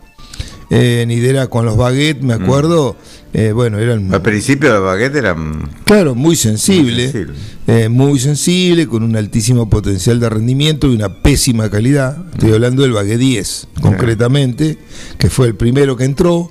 Eh, 0.68 1.04
Nidera 1.06 1.46
con 1.46 1.64
los 1.64 1.76
baguettes, 1.76 2.24
me 2.24 2.34
acuerdo, 2.34 2.96
eh, 3.32 3.52
bueno, 3.52 3.78
eran... 3.78 4.12
Al 4.12 4.20
principio 4.22 4.72
los 4.72 4.82
baguettes 4.82 5.18
eran. 5.18 5.68
Claro, 5.84 6.14
muy 6.16 6.34
sensible, 6.34 7.04
Muy 7.04 7.12
sensible. 7.12 7.34
eh, 7.68 7.88
muy 7.88 8.18
sensible, 8.18 8.88
con 8.88 9.04
un 9.04 9.14
altísimo 9.14 9.70
potencial 9.70 10.18
de 10.18 10.28
rendimiento 10.28 10.90
y 10.90 10.94
una 10.96 11.22
pésima 11.22 11.70
calidad. 11.70 12.16
Estoy 12.32 12.52
hablando 12.52 12.82
del 12.82 12.92
Baguette 12.92 13.18
10, 13.20 13.68
concretamente, 13.80 14.78
que 15.18 15.30
fue 15.30 15.46
el 15.46 15.54
primero 15.54 15.96
que 15.96 16.04
entró. 16.04 16.50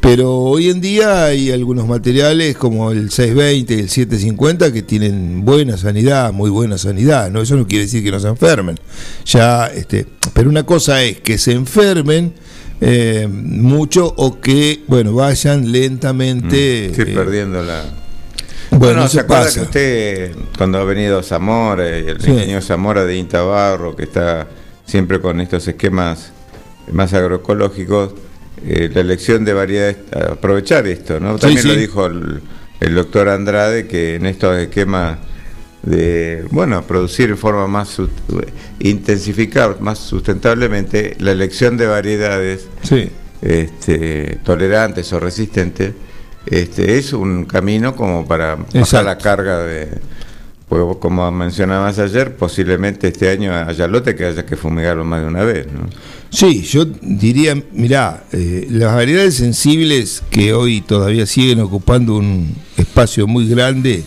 Pero 0.00 0.34
hoy 0.36 0.68
en 0.68 0.80
día 0.80 1.26
hay 1.26 1.52
algunos 1.52 1.86
materiales 1.86 2.56
como 2.56 2.90
el 2.90 3.12
620 3.12 3.74
y 3.74 3.78
el 3.78 3.88
750 3.88 4.72
que 4.72 4.82
tienen 4.82 5.44
buena 5.44 5.76
sanidad, 5.76 6.32
muy 6.32 6.50
buena 6.50 6.76
sanidad. 6.76 7.30
No, 7.30 7.40
eso 7.40 7.54
no 7.54 7.68
quiere 7.68 7.84
decir 7.84 8.02
que 8.02 8.10
no 8.10 8.18
se 8.18 8.26
enfermen. 8.26 8.80
Ya, 9.26 9.66
este, 9.68 10.04
pero 10.34 10.50
una 10.50 10.64
cosa 10.64 11.04
es 11.04 11.20
que 11.20 11.38
se 11.38 11.52
enfermen 11.52 12.34
eh, 12.80 13.28
mucho 13.30 14.12
o 14.16 14.40
que, 14.40 14.82
bueno, 14.88 15.12
vayan 15.14 15.70
lentamente. 15.70 16.92
Sí, 16.94 17.02
eh, 17.02 17.12
perdiendo 17.14 17.62
la. 17.62 17.84
Bueno, 18.70 19.06
¿se 19.08 19.20
acuerda 19.20 19.44
pasa. 19.44 19.60
que 19.60 19.66
usted, 19.66 20.36
cuando 20.56 20.78
ha 20.78 20.84
venido 20.84 21.22
Zamora, 21.22 21.86
el 21.88 22.20
Sí. 22.20 22.30
ingeniero 22.30 22.62
Zamora 22.62 23.04
de 23.04 23.16
Intabarro, 23.16 23.94
que 23.94 24.04
está 24.04 24.48
siempre 24.86 25.20
con 25.20 25.40
estos 25.40 25.68
esquemas 25.68 26.32
más 26.90 27.12
agroecológicos, 27.12 28.14
eh, 28.66 28.90
la 28.92 29.00
elección 29.02 29.44
de 29.44 29.52
variedades, 29.52 29.96
aprovechar 30.30 30.86
esto, 30.86 31.20
¿no? 31.20 31.38
También 31.38 31.62
sí. 31.62 31.68
lo 31.68 31.74
dijo 31.74 32.06
el, 32.06 32.40
el 32.80 32.94
doctor 32.94 33.28
Andrade, 33.28 33.86
que 33.86 34.14
en 34.16 34.26
estos 34.26 34.56
esquemas 34.56 35.18
de, 35.82 36.44
bueno, 36.50 36.82
producir 36.82 37.30
en 37.30 37.36
forma 37.38 37.66
más, 37.66 37.96
intensificar 38.80 39.80
más 39.80 39.98
sustentablemente 39.98 41.16
la 41.18 41.32
elección 41.32 41.76
de 41.76 41.86
variedades 41.86 42.68
Sí. 42.82 43.08
este, 43.40 44.38
tolerantes 44.44 45.12
o 45.12 45.20
resistentes, 45.20 45.92
este, 46.46 46.98
es 46.98 47.12
un 47.12 47.44
camino 47.44 47.94
como 47.96 48.26
para 48.26 48.56
bajar 48.56 48.76
Exacto. 48.76 49.06
la 49.06 49.18
carga 49.18 49.58
de 49.62 49.88
Pues 50.68 50.96
como 51.00 51.30
mencionabas 51.30 51.98
ayer, 51.98 52.34
posiblemente 52.34 53.08
este 53.08 53.28
año 53.28 53.52
haya 53.52 53.86
lote 53.86 54.14
que 54.16 54.24
haya 54.24 54.46
que 54.46 54.56
fumigarlo 54.56 55.04
más 55.04 55.20
de 55.20 55.26
una 55.28 55.42
vez, 55.44 55.66
¿no? 55.70 55.86
Sí, 56.30 56.62
yo 56.62 56.86
diría, 56.86 57.62
mirá, 57.72 58.24
eh, 58.32 58.66
las 58.70 58.94
variedades 58.94 59.34
sensibles 59.34 60.22
que 60.30 60.54
hoy 60.54 60.80
todavía 60.80 61.26
siguen 61.26 61.60
ocupando 61.60 62.16
un 62.16 62.54
espacio 62.78 63.26
muy 63.26 63.46
grande 63.50 64.02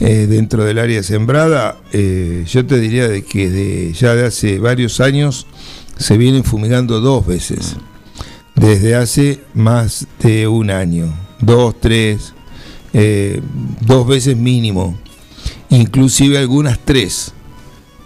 eh, 0.00 0.26
dentro 0.28 0.64
del 0.64 0.78
área 0.78 1.02
sembrada, 1.02 1.78
eh, 1.92 2.44
yo 2.46 2.66
te 2.66 2.78
diría 2.78 3.08
de 3.08 3.22
que 3.22 3.50
de, 3.50 3.92
ya 3.92 4.14
de 4.14 4.26
hace 4.26 4.58
varios 4.58 5.00
años 5.00 5.46
se 5.96 6.16
vienen 6.16 6.44
fumigando 6.44 7.00
dos 7.00 7.26
veces, 7.26 7.76
desde 8.54 8.94
hace 8.94 9.40
más 9.54 10.06
de 10.22 10.48
un 10.48 10.70
año, 10.70 11.12
dos, 11.40 11.78
tres, 11.80 12.34
dos 13.80 14.06
veces 14.06 14.36
mínimo 14.36 14.98
inclusive 15.70 16.38
algunas 16.38 16.78
tres. 16.78 17.32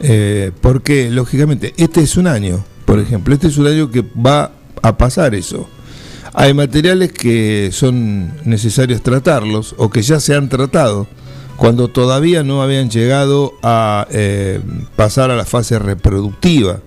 Eh, 0.01 0.51
porque, 0.61 1.11
lógicamente, 1.11 1.75
este 1.77 2.03
es 2.03 2.17
un 2.17 2.27
año, 2.27 2.65
por 2.85 2.99
ejemplo, 2.99 3.35
este 3.35 3.49
es 3.49 3.57
un 3.59 3.67
año 3.67 3.91
que 3.91 4.03
va 4.03 4.53
a 4.83 4.97
pasar 4.97 5.35
eso. 5.35 5.69
Hay 6.35 6.55
materiales 6.55 7.13
que 7.13 7.71
son 7.73 8.33
necesarios 8.45 9.03
tratarlos 9.03 9.75
o 9.79 9.91
que 9.91 10.03
ya 10.03 10.19
se 10.19 10.35
han 10.35 10.49
tratado 10.49 11.07
cuando 11.57 11.89
todavía 11.89 12.43
no 12.43 12.63
habían 12.63 12.91
llegado 12.91 13.55
a 13.63 14.07
eh, 14.11 14.61
pasar 14.97 15.31
a 15.31 15.37
la 15.37 15.45
fase 15.45 15.79
reproductiva. 15.79 16.81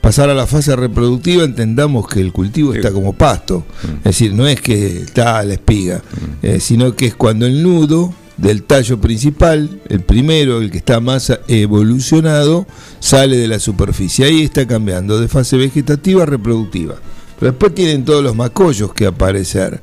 Pasar 0.00 0.30
a 0.30 0.34
la 0.34 0.46
fase 0.46 0.74
reproductiva 0.76 1.44
entendamos 1.44 2.06
que 2.08 2.20
el 2.20 2.32
cultivo 2.32 2.72
está 2.72 2.92
como 2.92 3.12
pasto, 3.12 3.64
mm. 3.82 3.96
es 3.98 4.04
decir, 4.04 4.32
no 4.32 4.46
es 4.46 4.60
que 4.60 5.02
está 5.02 5.38
a 5.38 5.44
la 5.44 5.54
espiga, 5.54 5.98
mm. 5.98 6.46
eh, 6.46 6.60
sino 6.60 6.94
que 6.94 7.06
es 7.06 7.14
cuando 7.14 7.46
el 7.46 7.62
nudo 7.62 8.14
del 8.38 8.62
tallo 8.62 9.00
principal, 9.00 9.80
el 9.88 10.00
primero, 10.00 10.60
el 10.60 10.70
que 10.70 10.78
está 10.78 11.00
más 11.00 11.32
evolucionado, 11.48 12.66
sale 13.00 13.36
de 13.36 13.48
la 13.48 13.58
superficie. 13.58 14.24
Ahí 14.24 14.42
está 14.42 14.66
cambiando 14.66 15.20
de 15.20 15.28
fase 15.28 15.56
vegetativa 15.56 16.22
a 16.22 16.26
reproductiva. 16.26 16.94
Después 17.40 17.74
tienen 17.74 18.04
todos 18.04 18.22
los 18.22 18.34
macollos 18.34 18.92
que 18.92 19.06
aparecer. 19.06 19.80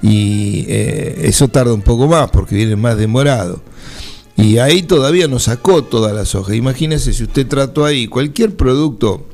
Y 0.00 0.64
eh, 0.68 1.22
eso 1.24 1.48
tarda 1.48 1.74
un 1.74 1.82
poco 1.82 2.06
más 2.06 2.30
porque 2.30 2.54
viene 2.54 2.76
más 2.76 2.96
demorado. 2.96 3.60
Y 4.36 4.58
ahí 4.58 4.82
todavía 4.82 5.28
no 5.28 5.38
sacó 5.38 5.84
todas 5.84 6.14
las 6.14 6.34
hojas. 6.34 6.54
Imagínese 6.56 7.12
si 7.12 7.24
usted 7.24 7.46
trató 7.46 7.84
ahí 7.84 8.06
cualquier 8.06 8.56
producto. 8.56 9.26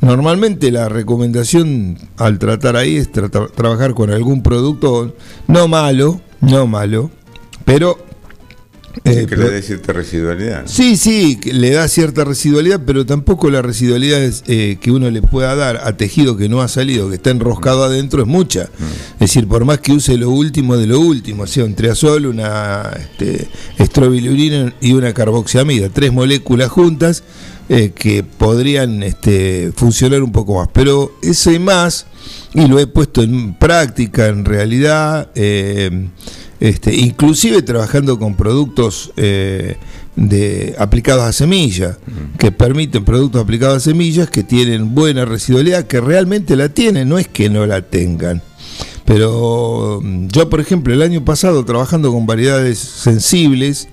Normalmente 0.00 0.70
la 0.70 0.88
recomendación 0.88 1.98
al 2.16 2.38
tratar 2.38 2.76
ahí 2.76 2.96
es 2.96 3.10
trabajar 3.10 3.94
con 3.94 4.10
algún 4.10 4.42
producto 4.42 5.14
no 5.48 5.68
malo, 5.68 6.20
no 6.40 6.66
malo, 6.66 7.10
pero 7.64 8.05
eh, 9.04 9.26
que 9.28 9.36
le 9.36 9.50
da 9.50 9.62
cierta 9.62 9.92
residualidad. 9.92 10.62
Sí, 10.66 10.96
sí, 10.96 11.38
le 11.44 11.70
da 11.70 11.88
cierta 11.88 12.24
residualidad, 12.24 12.80
pero 12.84 13.04
tampoco 13.04 13.50
la 13.50 13.62
residualidad 13.62 14.22
es, 14.22 14.42
eh, 14.46 14.78
que 14.80 14.90
uno 14.90 15.10
le 15.10 15.22
pueda 15.22 15.54
dar 15.54 15.78
a 15.84 15.96
tejido 15.96 16.36
que 16.36 16.48
no 16.48 16.60
ha 16.62 16.68
salido, 16.68 17.08
que 17.08 17.16
está 17.16 17.30
enroscado 17.30 17.84
adentro, 17.84 18.22
es 18.22 18.28
mucha. 18.28 18.64
Mm. 18.64 19.14
Es 19.14 19.20
decir, 19.20 19.46
por 19.46 19.64
más 19.64 19.80
que 19.80 19.92
use 19.92 20.16
lo 20.16 20.30
último 20.30 20.76
de 20.76 20.86
lo 20.86 21.00
último, 21.00 21.44
o 21.44 21.46
sea, 21.46 21.64
un 21.64 21.74
triazol, 21.74 22.26
una 22.26 22.90
este, 22.98 23.48
estrobilurina 23.78 24.74
y 24.80 24.92
una 24.92 25.12
carboxiamida, 25.12 25.88
tres 25.90 26.12
moléculas 26.12 26.70
juntas 26.70 27.22
eh, 27.68 27.92
que 27.94 28.22
podrían 28.22 29.02
este, 29.02 29.72
funcionar 29.74 30.22
un 30.22 30.32
poco 30.32 30.56
más. 30.56 30.68
Pero 30.72 31.18
eso 31.22 31.50
y 31.50 31.58
más, 31.58 32.06
y 32.54 32.66
lo 32.66 32.78
he 32.78 32.86
puesto 32.86 33.22
en 33.22 33.54
práctica 33.54 34.26
en 34.28 34.44
realidad. 34.44 35.30
Eh, 35.34 36.08
este, 36.60 36.94
inclusive 36.94 37.62
trabajando 37.62 38.18
con 38.18 38.34
productos 38.34 39.12
eh, 39.16 39.76
de, 40.16 40.74
aplicados 40.78 41.24
a 41.24 41.32
semillas, 41.32 41.98
que 42.38 42.52
permiten 42.52 43.04
productos 43.04 43.42
aplicados 43.42 43.76
a 43.76 43.80
semillas 43.80 44.30
que 44.30 44.42
tienen 44.42 44.94
buena 44.94 45.24
residualidad, 45.24 45.86
que 45.86 46.00
realmente 46.00 46.56
la 46.56 46.68
tienen, 46.68 47.08
no 47.08 47.18
es 47.18 47.28
que 47.28 47.50
no 47.50 47.66
la 47.66 47.82
tengan. 47.82 48.42
Pero 49.04 50.00
mm, 50.02 50.26
yo, 50.28 50.50
por 50.50 50.60
ejemplo, 50.60 50.92
el 50.92 51.02
año 51.02 51.24
pasado, 51.24 51.64
trabajando 51.64 52.12
con 52.12 52.26
variedades 52.26 52.78
sensibles, 52.78 53.88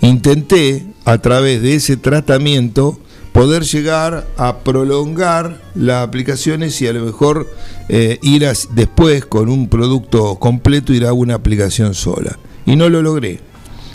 intenté, 0.00 0.86
a 1.04 1.18
través 1.18 1.60
de 1.60 1.74
ese 1.74 1.98
tratamiento, 1.98 2.98
poder 3.34 3.64
llegar 3.64 4.28
a 4.36 4.58
prolongar 4.58 5.60
las 5.74 6.06
aplicaciones 6.06 6.80
y 6.80 6.86
a 6.86 6.92
lo 6.92 7.04
mejor 7.04 7.48
eh, 7.88 8.20
ir 8.22 8.46
después 8.70 9.26
con 9.26 9.48
un 9.48 9.68
producto 9.68 10.36
completo 10.36 10.92
ir 10.92 11.04
a 11.04 11.12
una 11.12 11.34
aplicación 11.34 11.94
sola. 11.94 12.38
Y 12.64 12.76
no 12.76 12.88
lo 12.88 13.02
logré, 13.02 13.40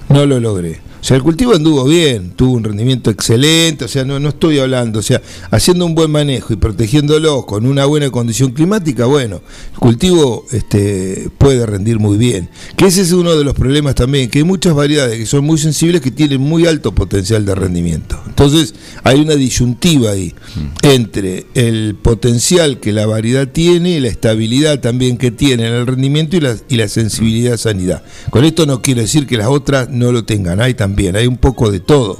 no 0.09 0.25
lo 0.25 0.41
logré. 0.41 0.81
O 1.01 1.03
sea, 1.03 1.15
el 1.15 1.23
cultivo 1.23 1.55
anduvo 1.55 1.85
bien, 1.85 2.31
tuvo 2.35 2.53
un 2.53 2.63
rendimiento 2.63 3.09
excelente, 3.09 3.85
o 3.85 3.87
sea, 3.87 4.03
no, 4.03 4.19
no 4.19 4.29
estoy 4.29 4.59
hablando, 4.59 4.99
o 4.99 5.01
sea, 5.01 5.21
haciendo 5.49 5.85
un 5.85 5.95
buen 5.95 6.11
manejo 6.11 6.51
y 6.51 6.57
protegiéndolo 6.57 7.45
con 7.45 7.65
una 7.65 7.85
buena 7.85 8.09
condición 8.09 8.51
climática, 8.51 9.05
bueno, 9.05 9.41
el 9.73 9.79
cultivo 9.79 10.45
este, 10.51 11.29
puede 11.37 11.65
rendir 11.65 11.99
muy 11.99 12.17
bien. 12.17 12.49
Que 12.75 12.87
ese 12.87 13.01
es 13.01 13.13
uno 13.13 13.37
de 13.37 13.45
los 13.45 13.53
problemas 13.53 13.95
también, 13.95 14.29
que 14.29 14.39
hay 14.39 14.43
muchas 14.43 14.73
variedades 14.75 15.17
que 15.17 15.25
son 15.25 15.45
muy 15.45 15.57
sensibles 15.57 16.01
que 16.01 16.11
tienen 16.11 16.41
muy 16.41 16.65
alto 16.65 16.93
potencial 16.93 17.45
de 17.45 17.55
rendimiento. 17.55 18.21
Entonces, 18.27 18.75
hay 19.03 19.21
una 19.21 19.35
disyuntiva 19.35 20.11
ahí 20.11 20.33
mm. 20.55 20.85
entre 20.85 21.45
el 21.53 21.95
potencial 21.95 22.79
que 22.81 22.91
la 22.91 23.05
variedad 23.05 23.47
tiene 23.47 23.91
y 23.91 23.99
la 24.01 24.09
estabilidad 24.09 24.81
también 24.81 25.17
que 25.17 25.31
tiene 25.31 25.67
en 25.67 25.73
el 25.73 25.87
rendimiento 25.87 26.35
y 26.35 26.41
la, 26.41 26.57
y 26.67 26.75
la 26.75 26.89
sensibilidad 26.89 27.53
a 27.53 27.57
sanidad. 27.57 28.03
Con 28.29 28.43
esto 28.43 28.65
no 28.65 28.81
quiero 28.81 28.99
decir 29.01 29.25
que 29.27 29.37
las 29.37 29.47
otras 29.47 29.89
no 29.89 30.11
lo 30.11 30.25
tengan, 30.25 30.59
hay 30.59 30.73
también 30.73 30.88
también, 30.89 31.15
hay 31.15 31.27
un 31.27 31.37
poco 31.37 31.71
de 31.71 31.79
todo. 31.79 32.19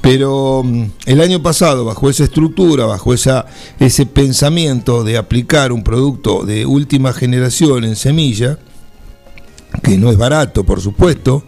Pero 0.00 0.62
mm, 0.64 0.84
el 1.06 1.20
año 1.20 1.42
pasado, 1.42 1.84
bajo 1.84 2.08
esa 2.08 2.24
estructura, 2.24 2.86
bajo 2.86 3.12
esa, 3.12 3.46
ese 3.78 4.06
pensamiento 4.06 5.04
de 5.04 5.18
aplicar 5.18 5.72
un 5.72 5.84
producto 5.84 6.44
de 6.44 6.64
última 6.64 7.12
generación 7.12 7.84
en 7.84 7.96
semilla, 7.96 8.58
que 9.82 9.98
no 9.98 10.10
es 10.10 10.16
barato, 10.16 10.64
por 10.64 10.80
supuesto, 10.80 11.44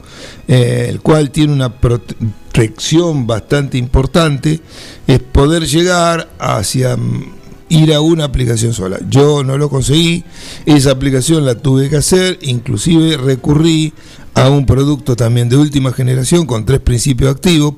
eh, 0.46 0.86
el 0.88 1.00
cual 1.00 1.30
tiene 1.30 1.52
una 1.52 1.80
protección 1.80 3.26
bastante 3.26 3.78
importante, 3.78 4.60
es 5.06 5.20
poder 5.20 5.66
llegar 5.66 6.28
hacia 6.38 6.96
mm, 6.96 7.32
ir 7.68 7.92
a 7.94 8.00
una 8.00 8.24
aplicación 8.24 8.72
sola. 8.72 8.98
Yo 9.08 9.42
no 9.44 9.58
lo 9.58 9.68
conseguí, 9.70 10.24
esa 10.66 10.90
aplicación 10.90 11.44
la 11.44 11.54
tuve 11.56 11.88
que 11.88 11.96
hacer, 11.96 12.38
inclusive 12.42 13.16
recurrí 13.16 13.92
a 14.34 14.50
un 14.50 14.66
producto 14.66 15.16
también 15.16 15.48
de 15.48 15.56
última 15.56 15.92
generación 15.92 16.46
con 16.46 16.64
tres 16.66 16.80
principios 16.80 17.30
activos, 17.30 17.74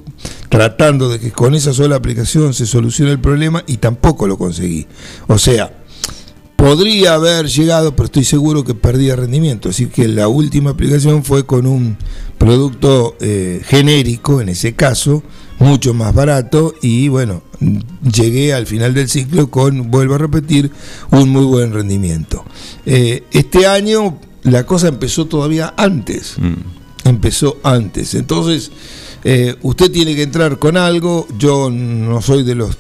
tratando 0.48 1.08
de 1.08 1.20
que 1.20 1.30
con 1.30 1.54
esa 1.54 1.72
sola 1.72 1.96
aplicación 1.96 2.54
se 2.54 2.66
solucione 2.66 3.12
el 3.12 3.20
problema 3.20 3.62
y 3.66 3.76
tampoco 3.76 4.26
lo 4.26 4.38
conseguí. 4.38 4.86
O 5.26 5.38
sea, 5.38 5.70
podría 6.56 7.14
haber 7.14 7.46
llegado, 7.46 7.94
pero 7.94 8.06
estoy 8.06 8.24
seguro 8.24 8.64
que 8.64 8.74
perdía 8.74 9.16
rendimiento. 9.16 9.68
Así 9.68 9.86
que 9.86 10.08
la 10.08 10.28
última 10.28 10.70
aplicación 10.70 11.22
fue 11.22 11.44
con 11.44 11.66
un 11.66 11.98
producto 12.38 13.16
eh, 13.20 13.60
genérico, 13.64 14.40
en 14.40 14.48
ese 14.48 14.74
caso, 14.74 15.22
mucho 15.58 15.94
más 15.94 16.14
barato 16.14 16.74
y 16.82 17.08
bueno, 17.08 17.42
llegué 18.02 18.52
al 18.52 18.66
final 18.66 18.94
del 18.94 19.08
ciclo 19.08 19.50
con, 19.50 19.90
vuelvo 19.90 20.14
a 20.14 20.18
repetir, 20.18 20.70
un 21.10 21.30
muy 21.30 21.44
buen 21.44 21.72
rendimiento. 21.72 22.44
Eh, 22.84 23.24
este 23.32 23.66
año 23.66 24.18
la 24.42 24.64
cosa 24.64 24.88
empezó 24.88 25.26
todavía 25.26 25.74
antes. 25.76 26.36
Mm. 26.38 27.08
Empezó 27.08 27.58
antes. 27.62 28.14
Entonces, 28.14 28.70
eh, 29.24 29.56
usted 29.62 29.90
tiene 29.90 30.14
que 30.14 30.22
entrar 30.22 30.58
con 30.58 30.76
algo. 30.76 31.26
Yo 31.38 31.70
no 31.70 32.20
soy 32.20 32.42
de 32.42 32.54
los 32.54 32.76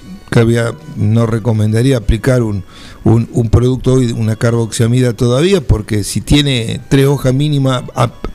no 0.96 1.26
recomendaría 1.26 1.96
aplicar 1.96 2.42
un, 2.42 2.64
un, 3.04 3.48
producto 3.50 3.94
hoy, 3.94 4.12
una 4.12 4.36
carboxiamida 4.36 5.12
todavía, 5.12 5.60
porque 5.60 6.04
si 6.04 6.20
tiene 6.20 6.80
tres 6.88 7.06
hojas 7.06 7.32
mínimas, 7.32 7.84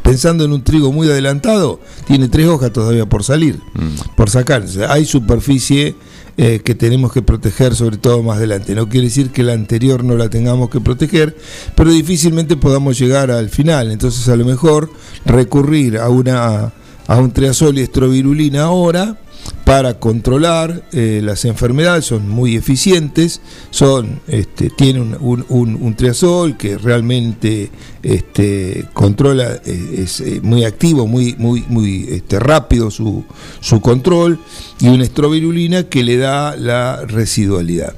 pensando 0.02 0.46
en 0.46 0.54
un 0.54 0.64
trigo 0.64 0.92
muy 0.92 1.10
adelantado, 1.10 1.80
tiene 2.08 2.30
tres 2.30 2.48
hojas 2.48 2.72
todavía 2.72 3.06
por 3.06 3.24
salir, 3.24 3.60
mm. 3.74 4.16
por 4.16 4.30
sacar. 4.30 4.64
hay 4.90 5.06
superficie 5.06 5.96
eh, 6.38 6.62
que 6.64 6.76
tenemos 6.76 7.12
que 7.12 7.22
proteger, 7.22 7.76
sobre 7.76 7.98
todo 7.98 8.24
más 8.24 8.38
adelante. 8.38 8.74
No 8.74 8.88
quiere 8.88 9.08
decir 9.08 9.32
que 9.32 9.44
la 9.44 9.54
anterior 9.54 10.04
no 10.04 10.16
la 10.16 10.30
tengamos 10.30 10.70
que 10.70 10.80
proteger, 10.80 11.36
pero 11.76 11.92
difícilmente 11.92 12.56
podamos 12.56 12.98
llegar 12.98 13.30
al 13.30 13.50
final. 13.50 13.92
Entonces, 13.92 14.28
a 14.30 14.36
lo 14.36 14.46
mejor 14.46 14.90
recurrir 15.26 15.98
a 15.98 16.10
una 16.10 16.74
a 17.08 17.18
un 17.18 17.32
triazol 17.32 17.78
y 17.78 17.82
estrovirulina 17.82 18.64
ahora 18.64 19.18
para 19.66 20.00
controlar 20.00 20.84
eh, 20.92 21.22
las 21.24 21.46
enfermedades, 21.46 22.06
son 22.06 22.28
muy 22.28 22.56
eficientes, 22.56 23.42
son, 23.70 24.22
este, 24.28 24.70
tienen 24.70 25.16
un, 25.20 25.46
un, 25.50 25.96
triazol 25.96 26.58
que 26.58 26.78
realmente 26.78 27.70
este, 28.04 28.86
controla, 28.94 29.62
eh, 29.66 29.96
es 30.00 30.22
eh, 30.22 30.40
muy 30.42 30.64
activo, 30.64 31.08
muy, 31.08 31.36
muy, 31.38 31.64
muy 31.68 32.08
este, 32.10 32.40
rápido 32.40 32.92
su, 32.92 33.24
su 33.60 33.82
control, 33.82 34.40
y 34.80 34.88
una 34.88 35.04
estrovirulina 35.04 35.84
que 35.84 36.04
le 36.04 36.18
da 36.18 36.56
la 36.56 37.06
residualidad. 37.06 37.96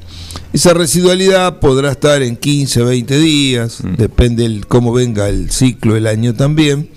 Esa 0.51 0.74
residualidad 0.74 1.60
podrá 1.60 1.91
estar 1.91 2.22
en 2.22 2.36
15, 2.36 2.84
20 2.84 3.17
días, 3.17 3.84
mm. 3.84 3.96
depende 3.96 4.48
de 4.48 4.62
cómo 4.62 4.93
venga 4.93 5.27
el 5.29 5.50
ciclo, 5.50 5.96
el 5.96 6.08
año 6.08 6.34
también. 6.34 6.89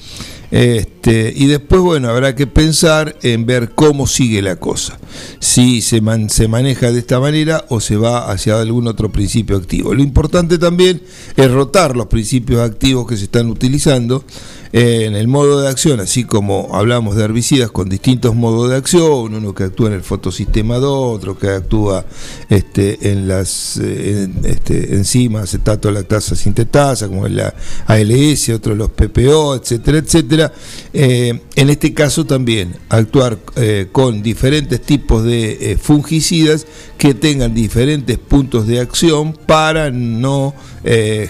Este, 0.50 1.32
y 1.34 1.46
después, 1.46 1.80
bueno, 1.80 2.08
habrá 2.08 2.34
que 2.34 2.46
pensar 2.46 3.16
en 3.22 3.46
ver 3.46 3.72
cómo 3.74 4.06
sigue 4.06 4.42
la 4.42 4.56
cosa. 4.56 4.98
Si 5.40 5.80
se, 5.80 6.00
se 6.28 6.48
maneja 6.48 6.92
de 6.92 6.98
esta 6.98 7.20
manera 7.20 7.64
o 7.68 7.80
se 7.80 7.96
va 7.96 8.30
hacia 8.30 8.60
algún 8.60 8.86
otro 8.86 9.10
principio 9.10 9.56
activo. 9.56 9.94
Lo 9.94 10.02
importante 10.02 10.58
también 10.58 11.02
es 11.36 11.50
rotar 11.50 11.96
los 11.96 12.06
principios 12.06 12.60
activos 12.60 13.06
que 13.06 13.16
se 13.16 13.24
están 13.24 13.48
utilizando 13.48 14.24
en 14.72 15.14
el 15.14 15.28
modo 15.28 15.60
de 15.60 15.68
acción, 15.68 16.00
así 16.00 16.24
como 16.24 16.70
hablamos 16.72 17.16
de 17.16 17.24
herbicidas 17.24 17.70
con 17.70 17.88
distintos 17.88 18.34
modos 18.34 18.70
de 18.70 18.76
acción, 18.76 19.34
uno 19.34 19.54
que 19.54 19.64
actúa 19.64 19.88
en 19.88 19.94
el 19.94 20.02
fotosistema 20.02 20.76
2, 20.76 21.16
otro 21.16 21.38
que 21.38 21.48
actúa 21.48 22.04
este, 22.48 23.10
en 23.10 23.28
las 23.28 23.78
eh, 23.82 24.28
este, 24.44 24.94
enzimas 24.94 25.44
acetato 25.44 25.90
lactasa 25.90 26.34
sintetasa, 26.34 27.08
como 27.08 27.28
la 27.28 27.54
ALS, 27.86 28.48
otro 28.50 28.74
los 28.74 28.90
PPO, 28.90 29.56
etcétera, 29.56 29.98
etcétera. 29.98 30.52
Eh, 30.92 31.40
en 31.54 31.70
este 31.70 31.94
caso 31.94 32.24
también 32.26 32.74
actuar 32.88 33.38
eh, 33.56 33.88
con 33.92 34.22
diferentes 34.22 34.80
tipos 34.80 35.24
de 35.24 35.78
fungicidas 35.80 36.66
que 36.98 37.14
tengan 37.14 37.54
diferentes 37.54 38.18
puntos 38.18 38.66
de 38.66 38.80
acción 38.80 39.32
para 39.46 39.90
no 39.90 40.54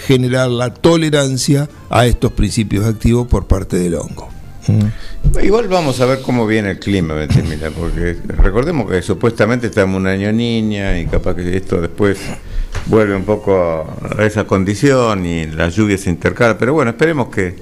generar 0.06 0.50
la 0.50 0.74
tolerancia 0.74 1.66
a 1.88 2.06
estos 2.06 2.32
principios 2.32 2.84
activos 2.84 3.25
por 3.26 3.46
parte 3.46 3.78
del 3.78 3.94
hongo. 3.94 4.28
Mm. 4.68 5.44
Igual 5.44 5.68
vamos 5.68 6.00
a 6.00 6.06
ver 6.06 6.20
cómo 6.22 6.46
viene 6.46 6.72
el 6.72 6.78
clima, 6.78 7.14
porque 7.78 8.16
recordemos 8.28 8.90
que 8.90 9.02
supuestamente 9.02 9.66
estamos 9.66 10.00
un 10.00 10.06
año 10.06 10.32
niña 10.32 10.98
y 10.98 11.06
capaz 11.06 11.34
que 11.34 11.56
esto 11.56 11.80
después 11.80 12.18
vuelve 12.86 13.16
un 13.16 13.24
poco 13.24 13.86
a 14.18 14.24
esa 14.24 14.44
condición 14.44 15.26
y 15.26 15.46
las 15.46 15.74
lluvias 15.74 16.02
se 16.02 16.10
intercalan, 16.10 16.56
pero 16.58 16.72
bueno, 16.72 16.92
esperemos 16.92 17.28
que, 17.28 17.54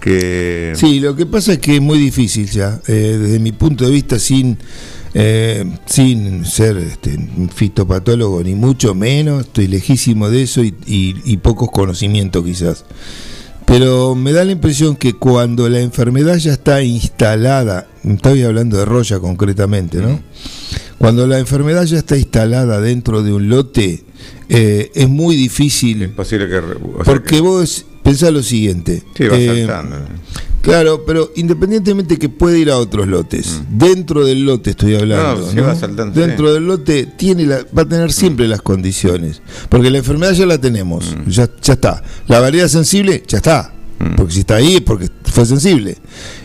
que... 0.00 0.72
Sí, 0.76 1.00
lo 1.00 1.14
que 1.14 1.26
pasa 1.26 1.54
es 1.54 1.58
que 1.58 1.76
es 1.76 1.82
muy 1.82 1.98
difícil 1.98 2.48
ya, 2.50 2.80
eh, 2.86 3.18
desde 3.20 3.38
mi 3.38 3.52
punto 3.52 3.84
de 3.84 3.90
vista, 3.90 4.18
sin, 4.18 4.56
eh, 5.12 5.64
sin 5.86 6.44
ser 6.44 6.78
este, 6.78 7.18
fitopatólogo 7.54 8.42
ni 8.42 8.54
mucho 8.54 8.94
menos, 8.94 9.46
estoy 9.46 9.66
lejísimo 9.66 10.30
de 10.30 10.42
eso 10.42 10.62
y, 10.62 10.74
y 10.86 11.36
pocos 11.38 11.70
conocimientos 11.70 12.44
quizás. 12.44 12.84
Pero 13.66 14.14
me 14.14 14.32
da 14.32 14.44
la 14.44 14.52
impresión 14.52 14.96
que 14.96 15.14
cuando 15.14 15.68
la 15.68 15.80
enfermedad 15.80 16.36
ya 16.36 16.52
está 16.52 16.82
instalada, 16.82 17.88
estoy 18.04 18.42
hablando 18.42 18.76
de 18.76 18.84
roya 18.84 19.18
concretamente, 19.18 19.98
¿no? 19.98 20.20
Cuando 20.98 21.26
la 21.26 21.38
enfermedad 21.38 21.84
ya 21.84 21.98
está 21.98 22.16
instalada 22.16 22.80
dentro 22.80 23.22
de 23.22 23.32
un 23.32 23.48
lote, 23.48 24.04
eh, 24.48 24.90
es 24.94 25.08
muy 25.08 25.36
difícil. 25.36 26.02
Es 26.02 26.10
posible 26.10 26.48
que. 26.48 26.60
porque 27.04 27.40
vos 27.40 27.86
pensás 28.04 28.32
lo 28.32 28.42
siguiente. 28.44 29.02
Sí, 29.16 29.26
va 29.26 29.36
eh, 29.36 29.66
saltando. 29.66 29.96
Claro, 30.64 31.04
pero 31.04 31.30
independientemente 31.36 32.18
que 32.18 32.30
puede 32.30 32.58
ir 32.58 32.70
a 32.70 32.78
otros 32.78 33.06
lotes, 33.06 33.60
mm. 33.60 33.78
dentro 33.78 34.24
del 34.24 34.46
lote 34.46 34.70
estoy 34.70 34.94
hablando, 34.94 35.46
dentro 36.12 36.54
del 36.54 36.66
lote 36.66 37.04
tiene 37.04 37.46
va 37.46 37.82
a 37.82 37.88
tener 37.88 38.10
siempre 38.12 38.48
las 38.48 38.62
condiciones, 38.62 39.42
porque 39.68 39.90
la 39.90 39.98
enfermedad 39.98 40.32
ya 40.32 40.46
la 40.46 40.58
tenemos, 40.58 41.14
mm. 41.14 41.28
ya, 41.28 41.50
ya 41.60 41.74
está. 41.74 42.02
La 42.28 42.40
variedad 42.40 42.68
sensible 42.68 43.22
ya 43.28 43.38
está, 43.38 43.74
mm. 43.98 44.14
porque 44.16 44.32
si 44.32 44.40
está 44.40 44.56
ahí 44.56 44.76
es 44.76 44.80
porque 44.80 45.10
fue 45.24 45.44
sensible. 45.44 45.98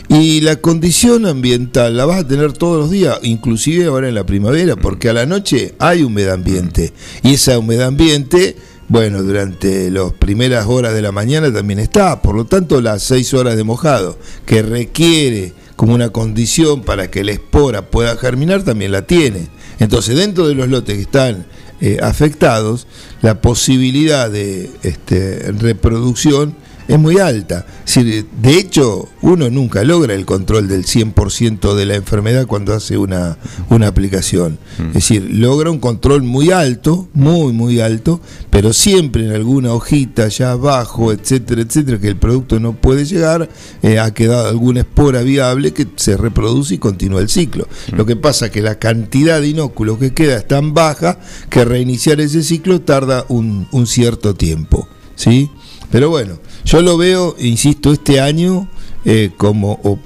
Y 0.10 0.42
la 0.42 0.58
condición 0.58 1.26
ambiental 1.26 1.96
la 1.96 2.06
vas 2.06 2.22
a 2.22 2.28
tener 2.28 2.52
todos 2.52 2.78
los 2.78 2.90
días, 2.90 3.20
inclusive 3.24 3.86
ahora 3.86 4.10
en 4.10 4.16
la 4.16 4.26
primavera, 4.26 4.76
porque 4.76 5.08
a 5.08 5.14
la 5.14 5.26
noche 5.28 5.76
hay 5.80 6.04
humedad 6.04 6.34
ambiente 6.34 6.92
y 7.24 7.36
esa 7.36 7.58
humedad 7.58 7.88
ambiente 7.88 8.58
bueno, 8.90 9.22
durante 9.22 9.92
las 9.92 10.14
primeras 10.14 10.66
horas 10.66 10.96
de 10.96 11.04
la 11.04 11.12
mañana 11.12 11.54
también 11.54 11.80
está, 11.80 12.22
por 12.22 12.36
lo 12.36 12.46
tanto 12.46 12.82
las 12.82 13.04
seis 13.04 13.34
horas 13.36 13.56
de 13.56 13.64
mojado, 13.64 14.18
que 14.46 14.64
requiere 14.64 15.54
como 15.76 15.94
una 15.94 16.10
condición 16.10 16.82
para 16.82 17.10
que 17.10 17.24
la 17.24 17.32
espora 17.32 17.90
pueda 17.90 18.18
germinar, 18.18 18.64
también 18.64 18.92
la 18.92 19.04
tiene. 19.04 19.48
Entonces, 19.80 20.18
dentro 20.18 20.48
de 20.48 20.56
los 20.56 20.68
lotes 20.68 20.96
que 20.96 21.04
están 21.04 21.46
eh, 21.80 22.00
afectados, 22.02 22.88
la 23.22 23.42
posibilidad 23.42 24.30
de 24.30 24.72
este, 24.84 25.52
reproducción 25.54 26.56
es 26.90 26.98
muy 26.98 27.20
alta. 27.20 27.68
de 27.96 28.58
hecho, 28.58 29.08
uno 29.22 29.52
nunca 29.52 29.84
logra 29.84 30.16
el 30.16 30.26
control 30.26 30.68
del 30.68 30.86
100% 30.86 31.76
de 31.76 31.86
la 31.86 31.94
enfermedad 31.94 32.48
cuando 32.48 32.74
hace 32.74 32.98
una, 32.98 33.38
una 33.70 33.88
aplicación. 33.88 34.58
Mm. 34.80 34.88
Es 34.88 34.94
decir, 34.96 35.28
logra 35.32 35.70
un 35.70 35.78
control 35.78 36.24
muy 36.24 36.50
alto, 36.50 37.08
muy, 37.14 37.54
muy 37.54 37.80
alto, 37.80 38.20
pero 38.50 38.74
siempre 38.74 39.24
en 39.24 39.34
alguna 39.34 39.72
hojita 39.74 40.30
ya 40.30 40.52
abajo, 40.52 41.12
etcétera, 41.12 41.62
etcétera, 41.62 42.00
que 42.00 42.08
el 42.08 42.16
producto 42.16 42.60
no 42.60 42.74
puede 42.74 43.06
llegar, 43.06 43.48
eh, 43.84 44.00
ha 44.00 44.12
quedado 44.12 44.50
alguna 44.50 44.80
espora 44.80 45.22
viable 45.22 45.74
que 45.74 45.86
se 45.96 46.18
reproduce 46.18 46.74
y 46.74 46.78
continúa 46.80 47.22
el 47.22 47.30
ciclo. 47.30 47.68
Mm. 47.92 47.98
Lo 47.98 48.08
que 48.08 48.16
pasa 48.16 48.48
es 48.48 48.52
que 48.52 48.64
la 48.64 48.80
cantidad 48.80 49.40
de 49.40 49.50
inóculos 49.50 50.00
que 50.00 50.16
queda 50.16 50.38
es 50.38 50.48
tan 50.48 50.74
baja 50.74 51.20
que 51.52 51.66
reiniciar 51.66 52.20
ese 52.20 52.42
ciclo 52.42 52.82
tarda 52.82 53.26
un, 53.30 53.68
un 53.72 53.86
cierto 53.86 54.34
tiempo. 54.34 54.88
¿Sí? 55.16 55.52
Pero 55.92 56.10
bueno, 56.10 56.40
yo 56.66 56.82
lo 56.82 56.98
veo, 56.98 57.36
insisto, 57.40 57.92
este 57.92 58.20
año 58.20 58.68
eh, 59.06 59.32
como, 59.38 59.80
o 59.84 60.00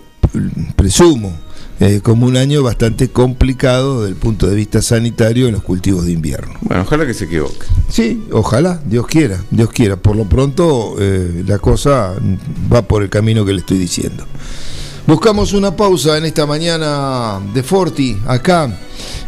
presumo, 0.75 1.33
eh, 1.79 2.01
como 2.01 2.27
un 2.27 2.37
año 2.37 2.63
bastante 2.63 3.09
complicado 3.09 4.01
desde 4.01 4.13
el 4.13 4.19
punto 4.19 4.47
de 4.47 4.55
vista 4.55 4.81
sanitario 4.81 5.47
en 5.47 5.53
los 5.53 5.63
cultivos 5.63 6.05
de 6.05 6.11
invierno. 6.11 6.53
Bueno, 6.61 6.83
ojalá 6.83 7.05
que 7.05 7.13
se 7.13 7.25
equivoque. 7.25 7.65
Sí, 7.89 8.23
ojalá, 8.31 8.81
Dios 8.85 9.07
quiera, 9.07 9.43
Dios 9.51 9.69
quiera. 9.69 9.97
Por 9.97 10.15
lo 10.15 10.25
pronto 10.25 10.95
eh, 10.99 11.43
la 11.45 11.59
cosa 11.59 12.13
va 12.71 12.83
por 12.83 13.03
el 13.03 13.09
camino 13.09 13.43
que 13.43 13.53
le 13.53 13.59
estoy 13.59 13.77
diciendo. 13.77 14.25
Buscamos 15.05 15.51
una 15.51 15.75
pausa 15.75 16.17
en 16.17 16.25
esta 16.25 16.45
mañana 16.45 17.41
de 17.53 17.61
Forti, 17.61 18.17
acá. 18.25 18.69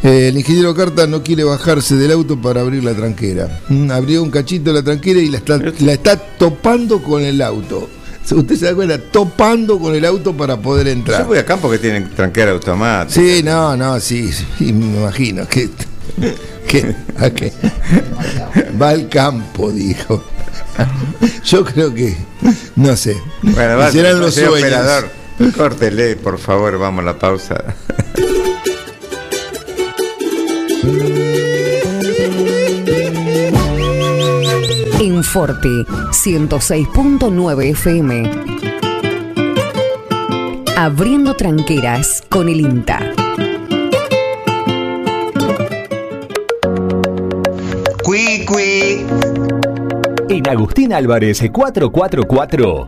Eh, 0.02 0.30
el 0.30 0.38
ingeniero 0.38 0.74
Carta 0.74 1.06
no 1.06 1.22
quiere 1.22 1.44
bajarse 1.44 1.96
del 1.96 2.14
auto 2.14 2.40
para 2.40 2.62
abrir 2.62 2.82
la 2.82 2.94
tranquera. 2.94 3.60
Mm, 3.68 3.92
abrió 3.92 4.24
un 4.24 4.32
cachito 4.32 4.72
la 4.72 4.82
tranquera 4.82 5.20
y 5.20 5.30
la 5.30 5.40
está, 5.40 5.58
la 5.58 5.92
está 5.92 6.18
topando 6.18 7.04
con 7.04 7.24
el 7.24 7.42
auto. 7.42 7.90
Usted 8.32 8.56
se 8.56 8.66
da 8.66 8.74
cuenta, 8.74 8.98
topando 8.98 9.78
con 9.78 9.94
el 9.94 10.06
auto 10.06 10.36
para 10.36 10.58
poder 10.58 10.88
entrar. 10.88 11.22
Yo 11.22 11.28
voy 11.28 11.40
a 11.40 11.46
campo 11.46 11.70
que 11.70 11.78
tienen 11.78 12.10
tranquera 12.10 12.52
automática. 12.52 13.14
Sí, 13.14 13.44
no, 13.44 13.76
no, 13.76 14.00
sí, 14.00 14.32
sí 14.32 14.72
me 14.72 14.98
imagino. 14.98 15.46
Que, 15.48 15.70
que, 16.68 17.52
Va 18.82 18.90
al 18.92 19.10
campo, 19.10 19.72
dijo. 19.72 20.24
Yo 21.44 21.66
creo 21.66 21.94
que, 21.94 22.16
no 22.78 22.96
sé. 22.96 23.18
Bueno, 23.42 23.78
va, 23.78 23.92
serán 23.92 24.20
los 24.20 24.34
sueños. 24.34 24.58
Operador. 24.58 25.25
Córtele, 25.56 26.16
por 26.16 26.38
favor, 26.38 26.78
vamos 26.78 27.02
a 27.02 27.06
la 27.06 27.20
pausa. 27.20 27.76
En 35.00 35.24
Forte 35.24 35.68
106.9 35.68 37.72
FM. 37.72 38.32
Abriendo 40.78 41.36
tranqueras 41.36 42.24
con 42.30 42.48
el 42.48 42.62
INTA. 42.62 43.00
Cui, 48.04 48.46
cui. 48.46 49.06
En 50.30 50.50
Agustín 50.50 50.94
Álvarez 50.94 51.44
444 51.52 52.88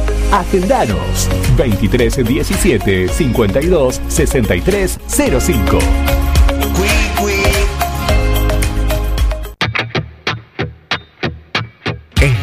Agendanos. 0.31 1.27
2317 1.57 3.07
52 3.09 4.01
63 4.07 4.99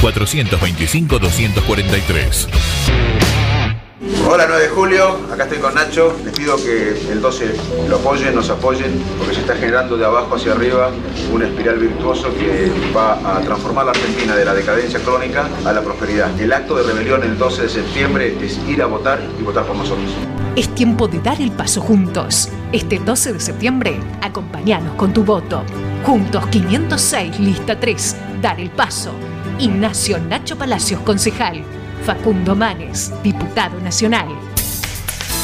425 0.00 1.18
243. 1.18 2.48
Hola 4.28 4.44
9 4.48 4.62
de 4.62 4.68
julio, 4.68 5.20
acá 5.32 5.44
estoy 5.44 5.58
con 5.58 5.74
Nacho. 5.74 6.16
Les 6.24 6.34
pido 6.34 6.56
que 6.56 6.90
el 7.10 7.20
12 7.20 7.54
lo 7.88 7.96
apoyen, 7.96 8.34
nos 8.34 8.50
apoyen, 8.50 9.02
porque 9.18 9.34
se 9.34 9.40
está 9.40 9.56
generando 9.56 9.96
de 9.96 10.04
abajo 10.04 10.34
hacia 10.34 10.52
arriba 10.52 10.90
una 11.32 11.46
espiral 11.46 11.78
virtuoso 11.78 12.34
que 12.34 12.70
va 12.94 13.14
a 13.36 13.40
transformar 13.40 13.86
la 13.86 13.92
Argentina 13.92 14.36
de 14.36 14.44
la 14.44 14.52
decadencia 14.52 15.00
crónica 15.00 15.48
a 15.64 15.72
la 15.72 15.80
prosperidad. 15.80 16.38
El 16.40 16.52
acto 16.52 16.76
de 16.76 16.82
rebelión 16.82 17.22
el 17.22 17.38
12 17.38 17.62
de 17.62 17.68
septiembre 17.68 18.36
es 18.40 18.58
ir 18.68 18.82
a 18.82 18.86
votar 18.86 19.20
y 19.38 19.42
votar 19.42 19.64
por 19.64 19.76
nosotros. 19.76 20.10
Es 20.56 20.74
tiempo 20.74 21.08
de 21.08 21.20
dar 21.20 21.40
el 21.40 21.52
paso 21.52 21.80
juntos. 21.80 22.48
Este 22.72 22.98
12 22.98 23.34
de 23.34 23.40
septiembre, 23.40 24.00
acompañanos 24.22 24.94
con 24.96 25.12
tu 25.12 25.24
voto. 25.24 25.62
Juntos 26.04 26.46
506, 26.48 27.38
lista 27.40 27.78
3, 27.78 28.16
dar 28.42 28.60
el 28.60 28.70
paso. 28.70 29.12
Ignacio 29.58 30.18
Nacho 30.18 30.56
Palacios, 30.58 31.00
concejal. 31.00 31.64
Facundo 32.04 32.54
Manes, 32.54 33.10
diputado 33.22 33.80
nacional. 33.80 34.28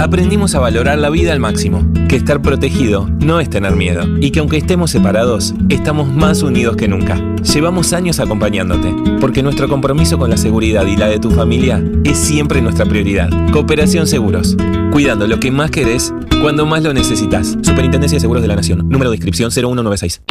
Aprendimos 0.00 0.54
a 0.54 0.60
valorar 0.60 0.98
la 0.98 1.10
vida 1.10 1.32
al 1.32 1.40
máximo, 1.40 1.84
que 2.08 2.16
estar 2.16 2.42
protegido 2.42 3.08
no 3.20 3.40
es 3.40 3.48
tener 3.48 3.74
miedo 3.74 4.02
y 4.20 4.30
que 4.30 4.40
aunque 4.40 4.58
estemos 4.58 4.90
separados, 4.90 5.54
estamos 5.70 6.12
más 6.12 6.42
unidos 6.42 6.76
que 6.76 6.88
nunca. 6.88 7.18
Llevamos 7.42 7.92
años 7.92 8.20
acompañándote, 8.20 8.94
porque 9.18 9.42
nuestro 9.42 9.68
compromiso 9.68 10.18
con 10.18 10.30
la 10.30 10.36
seguridad 10.36 10.86
y 10.86 10.96
la 10.96 11.08
de 11.08 11.18
tu 11.18 11.30
familia 11.30 11.82
es 12.04 12.18
siempre 12.18 12.60
nuestra 12.60 12.84
prioridad. 12.84 13.30
Cooperación 13.50 14.06
Seguros, 14.06 14.56
cuidando 14.92 15.26
lo 15.26 15.40
que 15.40 15.50
más 15.50 15.70
querés 15.70 16.12
cuando 16.42 16.66
más 16.66 16.82
lo 16.82 16.92
necesitas. 16.92 17.56
Superintendencia 17.62 18.16
de 18.16 18.20
Seguros 18.20 18.42
de 18.42 18.48
la 18.48 18.56
Nación, 18.56 18.88
número 18.88 19.10
de 19.10 19.16
inscripción 19.16 19.50
0196. 19.50 20.22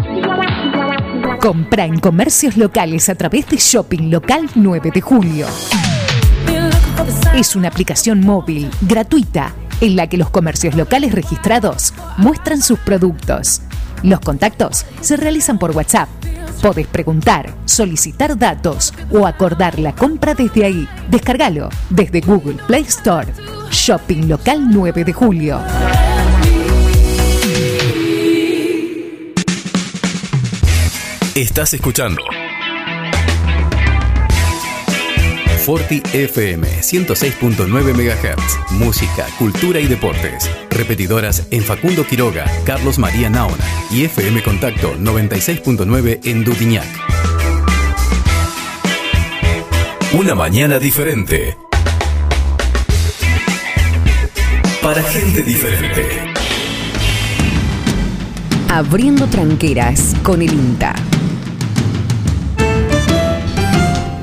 Compra 1.42 1.86
en 1.86 2.00
comercios 2.00 2.58
locales 2.58 3.10
a 3.10 3.16
través 3.16 3.50
de 3.50 3.58
Shopping 3.58 4.12
Local 4.12 4.50
9 4.56 4.92
de 4.94 5.02
Julio. 5.02 5.48
Es 7.36 7.56
una 7.56 7.68
aplicación 7.68 8.22
móvil, 8.22 8.70
gratuita, 8.82 9.54
en 9.82 9.96
la 9.96 10.08
que 10.08 10.18
los 10.18 10.30
comercios 10.30 10.76
locales 10.76 11.12
registrados 11.12 11.94
muestran 12.18 12.62
sus 12.62 12.80
productos. 12.80 13.62
Los 14.04 14.20
contactos 14.20 14.86
se 15.02 15.18
realizan 15.18 15.60
por 15.60 15.72
WhatsApp. 15.72 16.10
Podés 16.62 16.88
preguntar, 16.88 17.54
solicitar 17.66 18.38
datos 18.38 18.94
o 19.12 19.28
acordar 19.28 19.78
la 19.78 19.94
compra 19.94 20.34
desde 20.34 20.66
ahí. 20.66 20.88
Descárgalo 21.10 21.70
desde 21.90 22.22
Google 22.22 22.58
Play 22.66 22.84
Store. 22.84 23.32
Shopping 23.70 24.28
Local 24.28 24.68
9 24.70 25.04
de 25.04 25.14
Julio. 25.14 25.60
Estás 31.36 31.76
escuchando 31.76 32.24
Forti 35.68 36.02
FM 36.14 36.66
106.9 36.66 37.68
MHz. 37.68 38.72
Música, 38.80 39.28
cultura 39.38 39.82
y 39.82 39.88
deportes. 39.88 40.50
Repetidoras 40.70 41.46
en 41.52 41.62
Facundo 41.62 42.08
Quiroga, 42.08 42.46
Carlos 42.64 42.98
María 42.98 43.30
Naona 43.30 43.66
y 43.92 44.06
FM 44.06 44.44
Contacto 44.44 44.96
96.9 44.96 46.22
en 46.24 46.46
Dudiñac. 46.46 46.88
Una 50.14 50.36
mañana 50.36 50.80
diferente. 50.80 51.58
Para 54.82 55.04
gente 55.04 55.42
diferente. 55.44 56.34
Abriendo 58.70 59.28
tranqueras 59.28 60.16
con 60.24 60.42
el 60.42 60.54
INTA. 60.54 60.96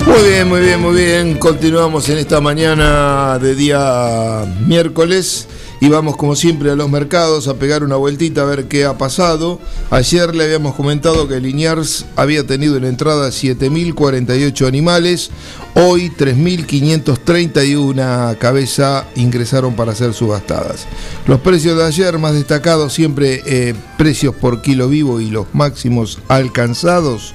Muy 0.07 0.23
bien, 0.29 0.47
muy 0.47 0.61
bien, 0.61 0.81
muy 0.81 0.95
bien. 0.95 1.37
Continuamos 1.39 2.07
en 2.09 2.19
esta 2.19 2.39
mañana 2.39 3.39
de 3.39 3.55
día 3.55 4.45
miércoles 4.67 5.47
y 5.81 5.89
vamos 5.89 6.15
como 6.15 6.35
siempre 6.35 6.69
a 6.69 6.75
los 6.75 6.91
mercados 6.91 7.47
a 7.47 7.55
pegar 7.55 7.83
una 7.83 7.95
vueltita 7.95 8.43
a 8.43 8.45
ver 8.45 8.67
qué 8.67 8.85
ha 8.85 8.99
pasado. 8.99 9.59
Ayer 9.89 10.35
le 10.35 10.43
habíamos 10.43 10.75
comentado 10.75 11.27
que 11.27 11.39
Liniers 11.39 12.05
había 12.15 12.45
tenido 12.45 12.77
en 12.77 12.85
entrada 12.85 13.29
7.048 13.29 14.67
animales, 14.67 15.31
hoy 15.73 16.11
3.531 16.15 18.37
cabezas 18.37 19.05
ingresaron 19.15 19.75
para 19.75 19.95
ser 19.95 20.13
subastadas. 20.13 20.85
Los 21.25 21.41
precios 21.41 21.77
de 21.77 21.83
ayer 21.83 22.19
más 22.19 22.33
destacados 22.33 22.93
siempre 22.93 23.41
eh, 23.47 23.73
precios 23.97 24.35
por 24.35 24.61
kilo 24.61 24.87
vivo 24.87 25.19
y 25.19 25.31
los 25.31 25.47
máximos 25.53 26.19
alcanzados 26.27 27.33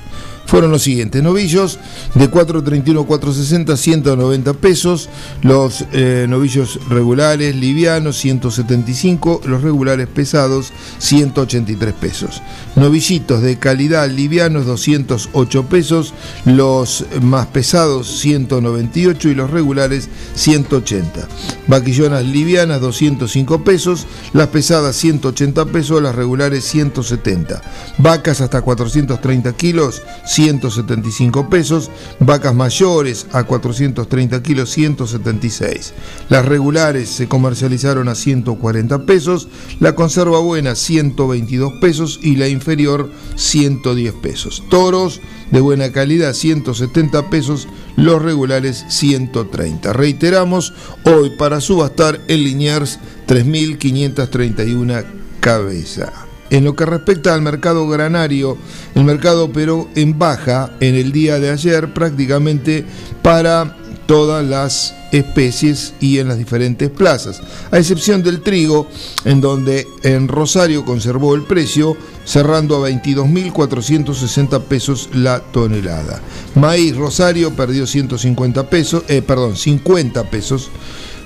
fueron 0.51 0.73
los 0.73 0.83
siguientes. 0.83 1.23
Novillos 1.23 1.79
de 2.15 2.29
431 2.29 3.07
460, 3.07 3.77
190 3.77 4.53
pesos. 4.55 5.09
Los 5.43 5.85
eh, 5.93 6.27
novillos 6.29 6.81
regulares, 6.89 7.55
livianos, 7.55 8.17
175. 8.19 9.43
Los 9.45 9.63
regulares 9.63 10.09
pesados, 10.09 10.73
183 10.99 11.95
pesos. 11.95 12.43
Novillitos 12.75 13.43
de 13.43 13.61
calidad 13.61 14.11
livianos, 14.11 14.67
208 14.67 15.67
pesos. 15.67 16.15
Los 16.45 17.05
más 17.23 17.47
pesados, 17.47 18.09
198. 18.19 19.29
Y 19.29 19.35
los 19.37 19.51
regulares, 19.51 20.09
180. 20.35 21.29
Vaquillonas 21.69 22.25
livianas, 22.25 22.81
205 22.81 23.63
pesos. 23.63 24.07
Las 24.33 24.49
pesadas, 24.49 24.97
180 24.97 25.67
pesos. 25.67 26.03
Las 26.03 26.17
regulares, 26.17 26.65
170. 26.65 27.63
Vacas 27.99 28.41
hasta 28.41 28.63
430 28.63 29.53
kilos, 29.53 30.03
175 30.41 31.51
pesos, 31.51 31.91
vacas 32.19 32.55
mayores 32.55 33.27
a 33.33 33.45
430 33.45 34.43
kilos 34.43 34.71
176. 34.71 35.93
Las 36.31 36.47
regulares 36.47 37.11
se 37.11 37.29
comercializaron 37.29 38.09
a 38.09 38.15
140 38.15 39.05
pesos, 39.05 39.49
la 39.81 39.95
conserva 39.95 40.41
buena 40.41 40.77
122 40.77 41.75
pesos 41.83 42.19
y 42.23 42.37
la 42.37 42.49
inferior 42.49 43.11
110 43.35 44.15
pesos. 44.15 44.65
Toros 44.71 45.21
de 45.51 45.61
buena 45.61 45.93
calidad 45.93 46.33
170 46.33 47.29
pesos, 47.29 47.69
los 47.97 48.23
regulares 48.23 48.87
130. 48.89 49.93
Reiteramos, 49.93 50.73
hoy 51.05 51.37
para 51.37 51.61
subastar 51.61 52.19
en 52.29 52.45
Liniers 52.45 52.99
3.531 53.27 55.05
cabeza. 55.41 56.30
En 56.51 56.65
lo 56.65 56.75
que 56.75 56.85
respecta 56.85 57.33
al 57.33 57.43
mercado 57.43 57.89
granario, 57.89 58.59
el 58.95 59.05
mercado 59.05 59.45
operó 59.45 59.89
en 59.95 60.19
baja 60.19 60.73
en 60.81 60.97
el 60.97 61.13
día 61.13 61.39
de 61.39 61.51
ayer 61.51 61.95
prácticamente 61.95 62.85
para 63.23 63.77
todas 64.07 64.45
las 64.45 64.93
especies 65.13 65.95
y 66.01 66.19
en 66.19 66.27
las 66.27 66.39
diferentes 66.39 66.91
plazas, 66.91 67.41
a 67.71 67.79
excepción 67.79 68.25
del 68.25 68.41
trigo, 68.41 68.89
en 69.25 69.41
donde 69.41 69.87
en 70.03 70.27
Rosario 70.27 70.85
conservó 70.85 71.37
el 71.37 71.43
precio, 71.43 71.97
cerrando 72.25 72.77
a 72.77 72.91
22.460 72.91 74.63
pesos 74.63 75.11
la 75.15 75.41
tonelada. 75.41 76.21
Maíz 76.57 76.97
Rosario 76.97 77.55
perdió 77.55 77.87
150 77.87 78.69
pesos, 78.69 79.05
eh, 79.07 79.23
perdón, 79.23 79.57
50 79.57 80.29
pesos 80.29 80.71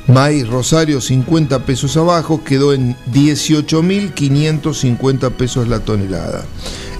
Maíz 0.07 0.47
Rosario 0.49 1.01
50 1.01 1.61
pesos 1.61 1.97
abajo, 1.97 2.45
quedó 2.45 2.75
en 2.75 2.95
18.550 3.13 5.31
pesos 5.31 5.67
la 5.67 5.81
tonelada. 5.81 6.45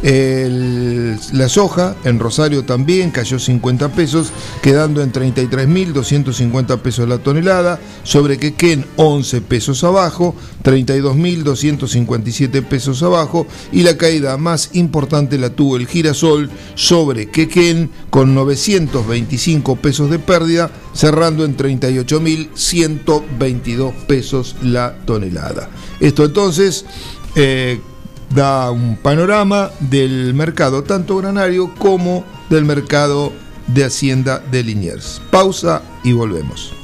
La 0.05 1.49
soja 1.49 1.97
en 2.05 2.19
Rosario 2.19 2.67
también 2.67 3.11
cayó 3.11 3.39
50 3.39 3.89
pesos, 3.93 4.33
quedando 4.61 5.03
en 5.03 5.11
33.250 5.11 6.79
pesos 6.81 7.09
la 7.09 7.17
tonelada. 7.17 7.81
Sobre 8.03 8.37
Quequén 8.37 8.85
11 8.97 9.41
pesos 9.41 9.83
abajo, 9.83 10.35
32.257 10.63 12.63
pesos 12.65 13.03
abajo. 13.03 13.47
Y 13.73 13.83
la 13.83 13.97
caída 13.97 14.37
más 14.37 14.75
importante 14.75 15.39
la 15.39 15.49
tuvo 15.49 15.79
el 15.79 15.87
girasol 15.87 16.51
sobre 16.75 17.31
Quequén 17.31 17.89
con 18.11 18.35
925 18.35 19.77
pesos 19.77 20.11
de 20.11 20.19
pérdida, 20.19 20.71
cerrando 20.93 21.47
en 21.47 21.57
38.122 21.57 23.95
pesos 24.07 24.55
la 24.63 24.95
tonelada. 25.07 25.71
Esto 25.99 26.27
entonces 26.27 26.85
eh, 27.37 27.81
da 28.35 28.71
un 28.71 28.97
panorama 28.97 29.71
del 29.81 30.35
mercado 30.35 30.83
tanto 30.83 31.17
granario 31.17 31.73
como 31.79 32.25
del 32.51 32.65
mercado 32.65 33.33
de 33.69 33.85
Hacienda 33.85 34.41
de 34.51 34.63
Liniers. 34.63 35.23
Pausa 35.31 35.83
y 36.03 36.13
volvemos. 36.13 36.75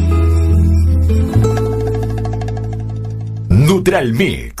Neutral 3.71 4.11
Mix. 4.11 4.60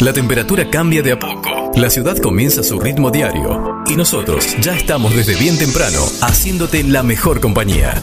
La 0.00 0.12
temperatura 0.12 0.70
cambia 0.70 1.02
de 1.02 1.12
a 1.12 1.18
poco. 1.18 1.72
La 1.74 1.90
ciudad 1.90 2.16
comienza 2.18 2.62
su 2.62 2.80
ritmo 2.80 3.10
diario 3.10 3.82
y 3.86 3.96
nosotros 3.96 4.56
ya 4.60 4.74
estamos 4.74 5.14
desde 5.14 5.36
bien 5.36 5.58
temprano 5.58 6.00
haciéndote 6.22 6.82
la 6.84 7.02
mejor 7.02 7.40
compañía. 7.40 8.02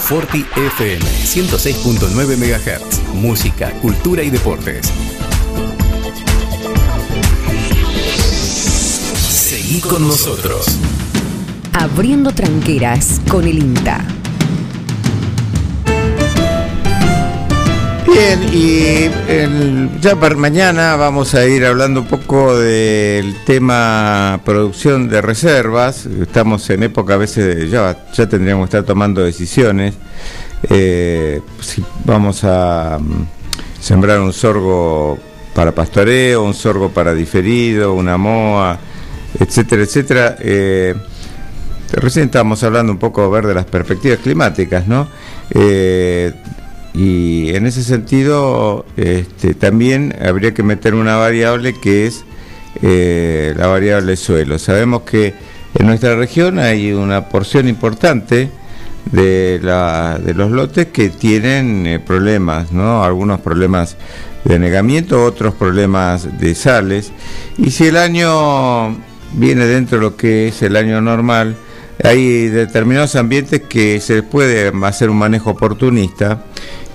Forti 0.00 0.46
FM 0.56 1.04
106.9 1.04 2.36
MHz. 2.38 3.14
Música, 3.14 3.72
cultura 3.82 4.22
y 4.22 4.30
deportes. 4.30 4.90
Seguí 9.28 9.80
con 9.80 10.08
nosotros. 10.08 10.66
Abriendo 11.80 12.32
tranqueras 12.32 13.20
con 13.30 13.46
el 13.46 13.60
INTA. 13.60 14.04
Bien, 18.04 18.40
y 18.52 20.00
ya 20.00 20.16
para 20.16 20.34
mañana 20.34 20.96
vamos 20.96 21.36
a 21.36 21.46
ir 21.46 21.64
hablando 21.64 22.00
un 22.00 22.08
poco 22.08 22.58
del 22.58 23.32
tema 23.44 24.40
producción 24.44 25.08
de 25.08 25.22
reservas. 25.22 26.06
Estamos 26.06 26.68
en 26.70 26.82
época 26.82 27.14
a 27.14 27.18
veces 27.18 27.56
de 27.56 27.68
ya, 27.68 27.96
ya 28.12 28.28
tendríamos 28.28 28.64
que 28.68 28.76
estar 28.76 28.84
tomando 28.84 29.22
decisiones. 29.22 29.94
Eh, 30.68 31.40
si 31.60 31.84
vamos 32.04 32.42
a 32.42 32.98
mm, 33.00 33.26
sembrar 33.80 34.18
un 34.18 34.32
sorgo 34.32 35.16
para 35.54 35.70
pastoreo, 35.70 36.42
un 36.42 36.54
sorgo 36.54 36.88
para 36.88 37.14
diferido, 37.14 37.94
una 37.94 38.16
moa, 38.16 38.80
etcétera, 39.38 39.82
etcétera. 39.84 40.36
Eh, 40.40 40.96
Recién 41.92 42.26
estábamos 42.26 42.62
hablando 42.62 42.92
un 42.92 42.98
poco 42.98 43.30
ver 43.30 43.46
de 43.46 43.54
las 43.54 43.64
perspectivas 43.64 44.18
climáticas, 44.18 44.86
¿no? 44.86 45.08
Eh, 45.50 46.32
y 46.92 47.54
en 47.54 47.66
ese 47.66 47.82
sentido, 47.82 48.84
este, 48.96 49.54
también 49.54 50.14
habría 50.20 50.52
que 50.52 50.62
meter 50.62 50.94
una 50.94 51.16
variable 51.16 51.74
que 51.74 52.06
es 52.06 52.24
eh, 52.82 53.54
la 53.56 53.68
variable 53.68 54.16
suelo. 54.16 54.58
Sabemos 54.58 55.02
que 55.02 55.32
en 55.78 55.86
nuestra 55.86 56.16
región 56.16 56.58
hay 56.58 56.92
una 56.92 57.28
porción 57.28 57.68
importante 57.68 58.50
de 59.12 59.60
los 60.34 60.50
lotes 60.50 60.88
que 60.88 61.08
tienen 61.08 61.86
eh, 61.86 61.98
problemas, 62.00 62.72
¿no? 62.72 63.02
Algunos 63.02 63.40
problemas 63.40 63.96
de 64.44 64.56
anegamiento, 64.56 65.24
otros 65.24 65.54
problemas 65.54 66.38
de 66.38 66.54
sales. 66.54 67.12
Y 67.56 67.70
si 67.70 67.86
el 67.86 67.96
año 67.96 68.96
viene 69.32 69.64
dentro 69.64 69.98
de 69.98 70.04
lo 70.04 70.16
que 70.16 70.48
es 70.48 70.62
el 70.62 70.76
año 70.76 71.00
normal, 71.00 71.56
hay 72.02 72.48
determinados 72.48 73.16
ambientes 73.16 73.62
que 73.62 74.00
se 74.00 74.22
puede 74.22 74.72
hacer 74.84 75.10
un 75.10 75.18
manejo 75.18 75.50
oportunista 75.50 76.44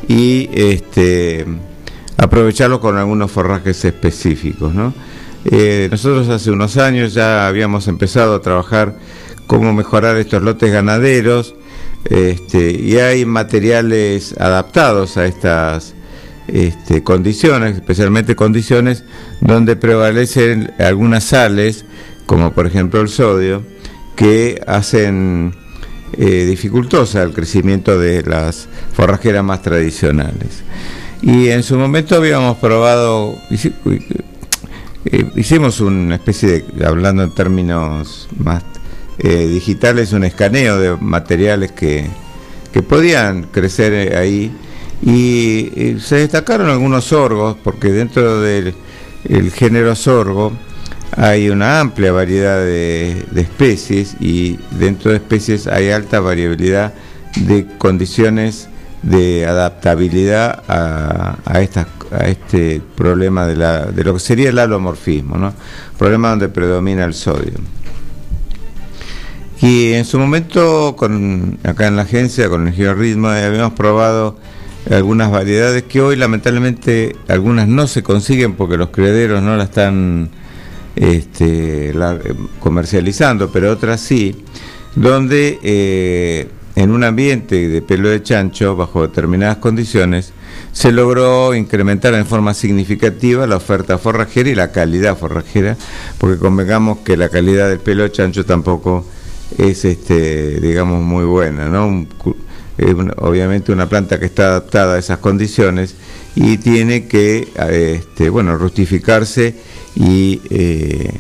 y 0.08 0.50
este, 0.54 1.46
aprovecharlo 2.18 2.80
con 2.80 2.98
algunos 2.98 3.32
forrajes 3.32 3.84
específicos. 3.86 4.74
Eh, 5.46 5.88
nosotros 5.92 6.30
hace 6.30 6.52
unos 6.52 6.78
años 6.78 7.14
ya 7.14 7.48
habíamos 7.48 7.88
empezado 7.88 8.36
a 8.36 8.42
trabajar 8.42 8.96
cómo 9.46 9.74
mejorar 9.74 10.18
estos 10.18 10.42
lotes 10.42 10.72
ganaderos 10.72 11.56
este, 12.06 12.72
y 12.72 12.98
hay 12.98 13.26
materiales 13.26 14.36
adaptados 14.40 15.18
a 15.18 15.26
estas 15.26 15.94
este, 16.48 17.04
condiciones, 17.04 17.76
especialmente 17.76 18.36
condiciones 18.36 19.04
donde 19.42 19.76
prevalecen 19.76 20.74
algunas 20.80 21.26
sales, 21.26 21.86
como 22.26 22.54
por 22.54 22.68
ejemplo 22.68 23.02
el 23.02 23.10
sodio, 23.10 23.64
que 24.16 24.62
hacen 24.68 25.54
eh, 26.18 26.46
dificultosa 26.46 27.24
el 27.24 27.34
crecimiento 27.34 28.00
de 28.00 28.24
las 28.24 28.68
forrajeras 28.94 29.44
más 29.44 29.62
tradicionales. 29.62 30.64
Y 31.22 31.50
en 31.50 31.64
su 31.64 31.78
momento 31.78 32.16
habíamos 32.16 32.58
probado, 32.58 33.38
eh, 33.50 35.26
hicimos 35.36 35.80
una 35.80 36.16
especie 36.16 36.66
de, 36.76 36.86
hablando 36.86 37.24
en 37.24 37.34
términos 37.34 38.28
más 38.38 38.64
eh, 39.20 39.48
digitales, 39.48 40.12
un 40.12 40.26
escaneo 40.26 40.78
de 40.78 40.98
materiales 40.98 41.72
que, 41.72 42.08
que 42.74 42.82
podían 42.82 43.44
crecer 43.44 43.94
eh, 43.94 44.18
ahí 44.18 44.52
y, 45.02 45.98
se 46.00 46.16
destacaron 46.16 46.70
algunos 46.70 47.06
sorgos, 47.06 47.56
porque 47.64 47.90
dentro 47.92 48.42
del 48.42 48.74
el 49.30 49.52
género 49.52 49.96
sorgo 49.96 50.52
hay 51.16 51.50
una 51.50 51.80
amplia 51.80 52.12
variedad 52.12 52.58
de, 52.60 53.26
especies 53.36 54.16
y 54.20 54.60
dentro 54.72 55.12
de 55.12 55.18
especies 55.18 55.68
hay 55.68 55.90
alta 55.92 56.20
variabilidad 56.20 56.94
de 57.36 57.66
condiciones 57.78 58.70
de 59.02 59.46
adaptabilidad 59.46 60.64
a, 60.68 61.38
a, 61.46 61.62
estas- 61.62 61.88
a 62.12 62.28
este 62.28 62.82
problema 62.96 63.46
de, 63.46 63.56
la, 63.56 63.86
de 63.86 64.04
lo 64.04 64.14
que 64.14 64.20
sería 64.20 64.50
el 64.50 64.60
alomorfismo, 64.60 65.38
¿no? 65.38 65.54
problema 65.98 66.30
donde 66.30 66.50
predomina 66.50 67.04
el 67.06 67.14
sodio. 67.14 67.54
Y 69.62 69.94
en 69.94 70.04
su 70.06 70.20
momento, 70.20 70.96
con, 70.98 71.58
acá 71.64 71.88
en 71.88 71.96
la 71.96 72.02
agencia, 72.02 72.50
con 72.50 72.68
el 72.68 72.74
Georritmo, 72.74 73.30
habíamos 73.30 73.74
probado 73.74 74.38
algunas 74.92 75.32
variedades 75.32 75.84
que 75.84 76.02
hoy 76.02 76.18
lamentablemente 76.18 77.16
algunas 77.30 77.68
no 77.70 77.88
se 77.88 78.04
consiguen 78.04 78.56
porque 78.56 78.76
los 78.78 78.90
crederos 78.90 79.42
no 79.42 79.56
la 79.56 79.64
están 79.64 80.30
este, 80.96 81.94
comercializando, 82.60 83.52
pero 83.52 83.72
otras 83.72 84.02
sí, 84.02 84.44
donde 84.96 85.60
eh, 85.64 86.48
en 86.76 86.92
un 86.92 87.04
ambiente 87.04 87.68
de 87.68 87.82
pelo 87.82 88.10
de 88.10 88.22
chancho, 88.22 88.76
bajo 88.76 89.02
determinadas 89.02 89.58
condiciones, 89.58 90.34
se 90.72 90.92
logró 90.92 91.54
incrementar 91.54 92.14
en 92.16 92.26
forma 92.26 92.54
significativa 92.54 93.46
la 93.46 93.58
oferta 93.58 93.98
forrajera 93.98 94.50
y 94.50 94.56
la 94.56 94.72
calidad 94.72 95.18
forrajera, 95.18 95.78
porque 96.18 96.40
convengamos 96.40 97.00
que 97.00 97.16
la 97.16 97.30
calidad 97.30 97.70
del 97.70 97.80
pelo 97.80 98.04
de 98.04 98.12
chancho 98.12 98.46
tampoco 98.46 99.06
es, 99.58 99.86
este, 99.86 100.60
digamos, 100.60 101.02
muy 101.02 101.26
buena, 101.26 101.70
¿no? 101.70 102.08
obviamente 103.18 103.72
una 103.72 103.88
planta 103.88 104.20
que 104.20 104.26
está 104.26 104.48
adaptada 104.48 104.96
a 104.96 105.00
esas 105.00 105.20
condiciones 105.20 105.96
y 106.36 106.58
tiene 106.58 107.08
que, 107.08 107.48
este, 107.70 108.30
bueno, 108.30 108.58
rustificarse 108.58 109.56
y, 109.96 110.42
eh, 110.50 111.20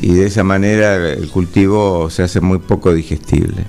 y 0.00 0.14
de 0.14 0.26
esa 0.26 0.44
manera 0.44 0.96
el 0.96 1.28
cultivo 1.28 2.08
se 2.10 2.22
hace 2.22 2.40
muy 2.40 2.58
poco 2.58 2.92
digestible. 2.92 3.64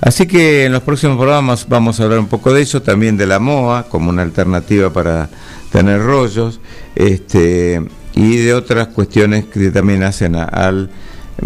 Así 0.00 0.26
que 0.26 0.64
en 0.64 0.72
los 0.72 0.82
próximos 0.82 1.16
programas 1.16 1.68
vamos 1.68 2.00
a 2.00 2.04
hablar 2.04 2.18
un 2.18 2.28
poco 2.28 2.52
de 2.52 2.62
eso, 2.62 2.82
también 2.82 3.16
de 3.16 3.26
la 3.26 3.38
MOA 3.38 3.84
como 3.84 4.10
una 4.10 4.22
alternativa 4.22 4.92
para 4.92 5.28
tener 5.70 6.02
rollos, 6.02 6.60
este, 6.96 7.80
y 8.14 8.36
de 8.38 8.54
otras 8.54 8.88
cuestiones 8.88 9.44
que 9.44 9.70
también 9.70 10.02
hacen 10.02 10.34
al, 10.34 10.90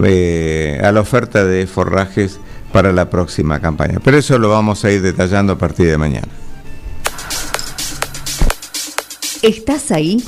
eh, 0.03 0.81
a 0.83 0.93
la 0.93 1.01
oferta 1.01 1.45
de 1.45 1.67
forrajes 1.67 2.39
para 2.73 2.93
la 2.93 3.11
próxima 3.11 3.61
campaña. 3.61 4.01
Pero 4.03 4.17
eso 4.17 4.39
lo 4.39 4.49
vamos 4.49 4.85
a 4.85 4.91
ir 4.91 5.03
detallando 5.03 5.55
a 5.55 5.59
partir 5.59 5.87
de 5.89 5.99
mañana. 5.99 6.29
¿Estás 9.43 9.91
ahí? 9.91 10.25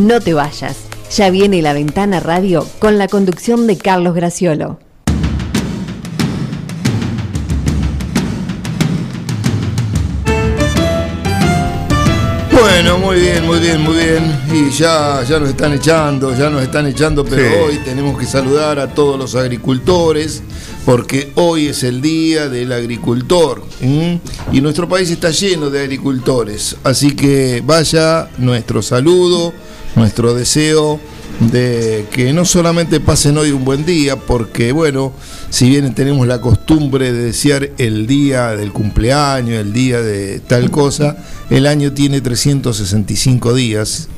No 0.00 0.20
te 0.20 0.34
vayas. 0.34 0.89
Ya 1.10 1.28
viene 1.28 1.60
la 1.60 1.72
ventana 1.72 2.20
radio 2.20 2.64
con 2.78 2.96
la 2.96 3.08
conducción 3.08 3.66
de 3.66 3.76
Carlos 3.76 4.14
Graciolo. 4.14 4.78
Bueno, 12.52 12.98
muy 12.98 13.20
bien, 13.20 13.44
muy 13.44 13.58
bien, 13.58 13.80
muy 13.82 13.94
bien. 13.96 14.40
Y 14.52 14.70
ya, 14.70 15.24
ya 15.28 15.40
nos 15.40 15.48
están 15.48 15.72
echando, 15.72 16.32
ya 16.36 16.48
nos 16.48 16.62
están 16.62 16.86
echando, 16.86 17.24
pero 17.24 17.64
hoy 17.64 17.78
tenemos 17.84 18.16
que 18.16 18.24
saludar 18.24 18.78
a 18.78 18.94
todos 18.94 19.18
los 19.18 19.34
agricultores, 19.34 20.44
porque 20.86 21.32
hoy 21.34 21.66
es 21.66 21.82
el 21.82 22.00
día 22.00 22.48
del 22.48 22.70
agricultor. 22.70 23.64
Y 24.52 24.60
nuestro 24.60 24.88
país 24.88 25.10
está 25.10 25.30
lleno 25.30 25.70
de 25.70 25.80
agricultores. 25.80 26.76
Así 26.84 27.16
que 27.16 27.62
vaya 27.66 28.28
nuestro 28.38 28.80
saludo, 28.80 29.52
nuestro 29.96 30.34
deseo 30.34 31.00
de 31.40 32.06
que 32.10 32.32
no 32.32 32.44
solamente 32.44 33.00
pasen 33.00 33.38
hoy 33.38 33.50
un 33.50 33.64
buen 33.64 33.86
día, 33.86 34.16
porque 34.16 34.72
bueno, 34.72 35.12
si 35.48 35.70
bien 35.70 35.94
tenemos 35.94 36.26
la 36.26 36.40
costumbre 36.40 37.12
de 37.12 37.22
desear 37.24 37.70
el 37.78 38.06
día 38.06 38.56
del 38.56 38.72
cumpleaños, 38.72 39.58
el 39.58 39.72
día 39.72 40.02
de 40.02 40.40
tal 40.40 40.70
cosa, 40.70 41.16
el 41.48 41.66
año 41.66 41.92
tiene 41.92 42.20
365 42.20 43.54
días 43.54 44.08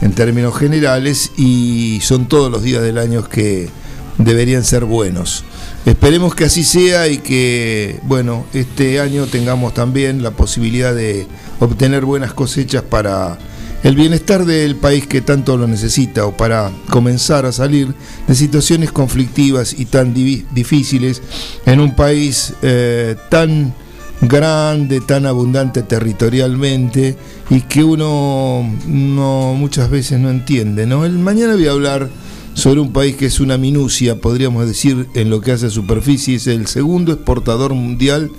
en 0.00 0.12
términos 0.14 0.56
generales 0.56 1.30
y 1.36 2.00
son 2.02 2.26
todos 2.26 2.50
los 2.50 2.62
días 2.62 2.82
del 2.82 2.98
año 2.98 3.28
que 3.28 3.68
deberían 4.16 4.64
ser 4.64 4.84
buenos. 4.84 5.44
Esperemos 5.84 6.34
que 6.34 6.44
así 6.44 6.64
sea 6.64 7.08
y 7.08 7.18
que, 7.18 8.00
bueno, 8.02 8.46
este 8.52 9.00
año 9.00 9.26
tengamos 9.26 9.74
también 9.74 10.22
la 10.22 10.30
posibilidad 10.30 10.94
de 10.94 11.26
obtener 11.58 12.04
buenas 12.04 12.32
cosechas 12.34 12.82
para 12.82 13.38
el 13.82 13.94
bienestar 13.94 14.44
del 14.44 14.76
país 14.76 15.06
que 15.06 15.20
tanto 15.22 15.56
lo 15.56 15.66
necesita 15.66 16.26
o 16.26 16.36
para 16.36 16.70
comenzar 16.90 17.46
a 17.46 17.52
salir 17.52 17.94
de 18.26 18.34
situaciones 18.34 18.92
conflictivas 18.92 19.74
y 19.78 19.86
tan 19.86 20.12
difíciles 20.14 21.22
en 21.66 21.80
un 21.80 21.94
país 21.96 22.54
eh, 22.62 23.16
tan 23.30 23.74
grande, 24.20 25.00
tan 25.00 25.24
abundante 25.24 25.82
territorialmente 25.82 27.16
y 27.48 27.62
que 27.62 27.82
uno 27.82 28.70
no 28.86 29.54
muchas 29.56 29.88
veces 29.88 30.20
no 30.20 30.30
entiende. 30.30 30.86
¿no? 30.86 31.04
El, 31.06 31.12
mañana 31.12 31.54
voy 31.54 31.66
a 31.66 31.72
hablar 31.72 32.10
sobre 32.52 32.80
un 32.80 32.92
país 32.92 33.16
que 33.16 33.26
es 33.26 33.40
una 33.40 33.56
minucia, 33.56 34.20
podríamos 34.20 34.66
decir, 34.66 35.06
en 35.14 35.30
lo 35.30 35.40
que 35.40 35.52
hace 35.52 35.66
a 35.66 35.70
superficie, 35.70 36.34
es 36.34 36.46
el 36.46 36.66
segundo 36.66 37.12
exportador 37.12 37.72
mundial 37.72 38.30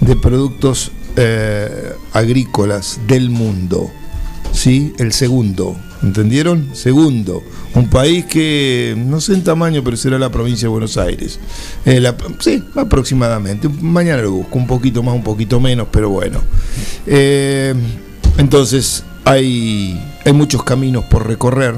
de 0.00 0.16
productos 0.16 0.92
eh, 1.16 1.92
agrícolas 2.12 3.00
del 3.06 3.30
mundo. 3.30 3.90
¿Sí? 4.52 4.92
El 4.98 5.12
segundo, 5.12 5.76
¿entendieron? 6.02 6.74
Segundo, 6.74 7.42
un 7.74 7.88
país 7.88 8.24
que 8.26 8.94
no 8.96 9.20
sé 9.20 9.34
en 9.34 9.44
tamaño, 9.44 9.82
pero 9.84 9.96
será 9.96 10.18
la 10.18 10.30
provincia 10.30 10.66
de 10.66 10.70
Buenos 10.70 10.96
Aires. 10.96 11.38
Eh, 11.84 12.02
sí, 12.40 12.62
aproximadamente. 12.74 13.68
Mañana 13.68 14.22
lo 14.22 14.32
busco, 14.32 14.58
un 14.58 14.66
poquito 14.66 15.02
más, 15.02 15.14
un 15.14 15.22
poquito 15.22 15.60
menos, 15.60 15.88
pero 15.90 16.10
bueno. 16.10 16.40
Eh, 17.06 17.74
entonces, 18.38 19.04
hay, 19.24 20.00
hay 20.24 20.32
muchos 20.32 20.62
caminos 20.64 21.04
por 21.04 21.26
recorrer 21.26 21.76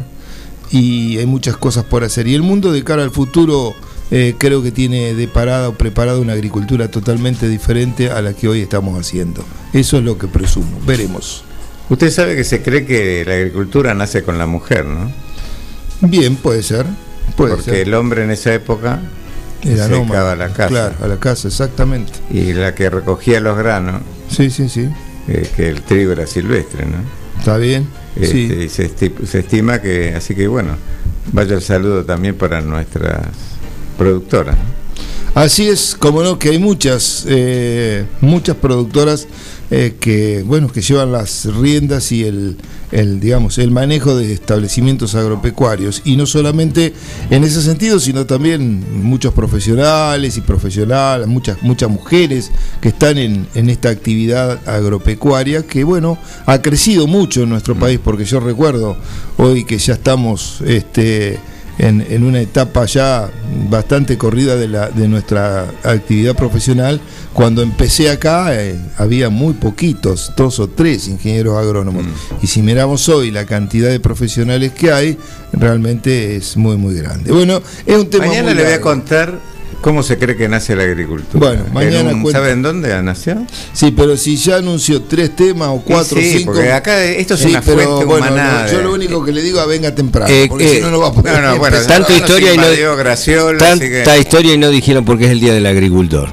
y 0.71 1.19
hay 1.19 1.27
muchas 1.27 1.57
cosas 1.57 1.85
por 1.85 2.05
hacer. 2.05 2.27
Y 2.27 2.35
el 2.35 2.43
mundo 2.43 2.73
de 2.73 2.83
cara 2.85 3.03
al 3.03 3.11
futuro... 3.11 3.75
Eh, 4.15 4.35
creo 4.37 4.63
que 4.63 4.71
tiene 4.71 5.15
de 5.15 5.27
parada 5.27 5.71
o 5.71 5.73
preparada 5.73 6.19
una 6.19 6.35
agricultura 6.35 6.91
totalmente 6.91 7.49
diferente 7.49 8.11
a 8.11 8.21
la 8.21 8.35
que 8.35 8.47
hoy 8.47 8.61
estamos 8.61 9.01
haciendo. 9.01 9.43
Eso 9.73 9.97
es 9.97 10.05
lo 10.05 10.19
que 10.19 10.27
presumo. 10.27 10.79
Veremos. 10.87 11.45
Usted 11.93 12.11
sabe 12.11 12.37
que 12.37 12.45
se 12.45 12.63
cree 12.63 12.87
que 12.87 13.23
la 13.27 13.35
agricultura 13.35 13.93
nace 13.93 14.23
con 14.23 14.39
la 14.39 14.47
mujer, 14.47 14.87
¿no? 14.87 15.13
Bien, 16.01 16.37
puede 16.37 16.63
ser. 16.63 16.87
Puede 17.37 17.57
Porque 17.57 17.83
el 17.83 17.93
hombre 17.93 18.25
en 18.25 18.31
esa 18.31 18.55
época 18.55 18.99
Era 19.63 19.89
se 19.89 19.95
a 19.95 20.35
la 20.35 20.49
casa. 20.49 20.69
Claro, 20.69 20.95
a 21.03 21.07
la 21.07 21.21
casa, 21.21 21.49
exactamente. 21.49 22.15
Y 22.31 22.55
la 22.55 22.75
que 22.75 22.89
recogía 22.89 23.41
los 23.41 23.59
granos. 23.59 24.01
Sí, 24.31 24.49
sí, 24.49 24.71
sí. 24.71 24.89
Eh, 25.29 25.47
que 25.55 25.69
el 25.69 25.83
trigo 25.83 26.13
era 26.13 26.27
silvestre, 26.27 26.87
¿no? 26.87 26.97
Está 27.39 27.59
bien. 27.59 27.87
Este, 28.17 28.71
sí. 28.71 29.13
se, 29.27 29.39
estima 29.41 29.83
que, 29.83 30.15
así 30.15 30.35
que 30.35 30.49
bueno, 30.49 30.79
vaya 31.33 31.57
el 31.57 31.63
saludo 31.63 32.07
también 32.07 32.37
para 32.37 32.63
nuestras 32.63 33.21
productoras. 33.99 34.57
Así 35.35 35.69
es, 35.69 35.95
como 35.99 36.23
no, 36.23 36.39
que 36.39 36.49
hay 36.49 36.59
muchas, 36.59 37.27
eh, 37.29 38.07
muchas 38.23 38.57
productoras 38.57 39.29
eh, 39.75 39.95
que 39.99 40.43
bueno 40.43 40.69
que 40.69 40.83
llevan 40.83 41.13
las 41.13 41.47
riendas 41.47 42.13
y 42.13 42.25
el, 42.25 42.59
el, 42.91 43.21
digamos 43.21 43.57
el 43.57 43.71
manejo 43.71 44.15
de 44.15 44.31
establecimientos 44.31 45.15
agropecuarios. 45.15 46.03
Y 46.05 46.17
no 46.17 46.27
solamente 46.27 46.93
en 47.31 47.43
ese 47.43 47.63
sentido 47.63 47.99
sino 47.99 48.27
también 48.27 49.03
muchos 49.03 49.33
profesionales 49.33 50.37
y 50.37 50.43
profesionales 50.43 51.27
muchas 51.27 51.63
muchas 51.63 51.89
mujeres 51.89 52.51
que 52.83 52.89
están 52.89 53.17
en, 53.17 53.47
en 53.55 53.71
esta 53.71 53.89
actividad 53.89 54.61
agropecuaria 54.69 55.63
que 55.63 55.85
bueno 55.85 56.19
ha 56.45 56.61
crecido 56.61 57.07
mucho 57.07 57.45
en 57.45 57.49
nuestro 57.49 57.75
país 57.75 57.99
porque 58.05 58.27
yo 58.27 58.41
recuerdo 58.41 58.99
hoy 59.39 59.65
que 59.65 59.79
ya 59.79 59.95
estamos 59.95 60.61
este 60.67 61.41
en, 61.83 62.23
una 62.23 62.41
etapa 62.41 62.85
ya 62.87 63.29
bastante 63.69 64.17
corrida 64.17 64.57
de, 64.57 64.69
la, 64.69 64.89
de 64.89 65.09
nuestra 65.09 65.67
actividad 65.83 66.37
profesional. 66.37 67.01
Cuando 67.33 67.63
empecé 67.63 68.09
acá 68.11 68.55
eh, 68.55 68.79
había 68.99 69.31
muy 69.31 69.55
poquitos, 69.55 70.33
dos 70.37 70.61
o 70.61 70.69
tres 70.69 71.09
ingenieros 71.09 71.59
agrónomos. 71.59 72.05
Mm. 72.05 72.09
Y 72.43 72.47
si 72.47 72.63
miramos 72.63 73.09
hoy 73.09 73.33
la 73.33 73.47
cantidad 73.47 73.89
de 73.89 73.99
profesionales 73.99 74.73
que 74.73 74.93
hay, 74.93 75.19
realmente 75.53 76.37
es 76.37 76.57
muy, 76.57 76.77
muy 76.77 76.95
grande. 76.95 77.33
Bueno, 77.33 77.61
es 77.85 77.97
un 77.97 78.09
tema... 78.09 78.27
Mañana 78.27 78.55
le 78.55 78.63
voy 78.63 78.73
a 78.73 78.81
contar 78.81 79.52
¿Cómo 79.83 80.05
se 80.05 80.17
cree 80.17 80.37
que 80.37 80.49
nace 80.49 80.77
la 80.77 80.85
agricultura? 80.85 81.45
Bueno, 81.45 81.65
mañana 81.73 82.13
¿Saben 82.31 82.63
dónde 82.63 83.03
nació? 83.03 83.45
Sí, 83.73 83.93
pero 83.95 84.17
si 84.17 84.37
ya 84.37 84.59
anunció 84.59 85.03
tres 85.03 85.35
temas 85.35 85.71
o 85.71 85.83
cuatro 85.85 86.21
o 86.21 86.23
cinco. 86.23 86.53
porque 86.53 86.71
acá 86.71 87.03
esto 87.03 87.35
es 87.35 87.45
una 87.47 87.61
fuente 87.61 88.05
bueno, 88.05 88.27
yo 88.71 88.81
lo 88.81 88.95
único 88.95 89.25
que 89.25 89.33
le 89.33 89.43
digo 89.43 89.59
a 89.59 89.67
venga 89.67 89.93
temprano, 89.93 90.33
eh, 90.33 90.47
porque 90.49 90.69
si 90.69 90.77
eh, 90.77 90.81
no 90.81 90.91
no 90.93 91.01
va 91.01 91.09
a 91.09 91.13
poder. 91.13 91.43
No, 91.43 91.59
bueno, 91.59 91.77
tanta 91.89 92.15
historia 92.15 92.55
y 92.55 92.59
no 92.59 93.59
tanta 93.59 94.17
historia 94.17 94.55
y 94.55 94.59
no 94.59 94.71
dijeron 94.71 95.05
porque 95.05 95.25
es 95.25 95.33
el 95.33 95.41
día 95.41 95.53
del 95.53 95.67
agricultor. 95.67 96.31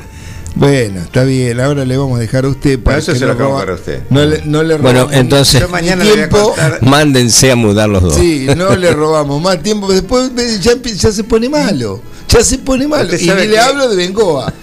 Bueno, 0.53 0.99
está 0.99 1.23
bien, 1.23 1.59
ahora 1.59 1.85
le 1.85 1.97
vamos 1.97 2.17
a 2.17 2.21
dejar 2.21 2.45
a 2.45 2.49
usted 2.49 2.79
para 2.79 2.97
eso 2.99 3.15
se 3.15 3.25
lo 3.25 3.31
acabo 3.31 3.57
para 3.57 3.73
usted. 3.73 4.03
No 4.11 4.25
le, 4.25 4.43
no 4.45 4.61
le 4.61 4.77
bueno, 4.77 5.07
entonces 5.11 5.67
mañana 5.69 6.03
tiempo, 6.03 6.53
mándense 6.81 7.49
a 7.49 7.55
mudar 7.55 7.89
los 7.89 8.03
dos. 8.03 8.15
Sí, 8.15 8.47
no 8.55 8.75
le 8.75 8.91
robamos 8.91 9.41
más 9.41 9.63
tiempo, 9.63 9.91
después 9.91 10.31
ya, 10.59 10.73
ya 10.83 11.11
se 11.11 11.23
pone 11.23 11.49
malo 11.49 12.01
ya 12.29 12.43
se 12.43 12.57
pone 12.59 12.87
mal. 12.87 13.09
Y 13.13 13.25
le 13.25 13.59
hablo 13.59 13.89
de 13.89 13.95
Bengoa. 13.95 14.53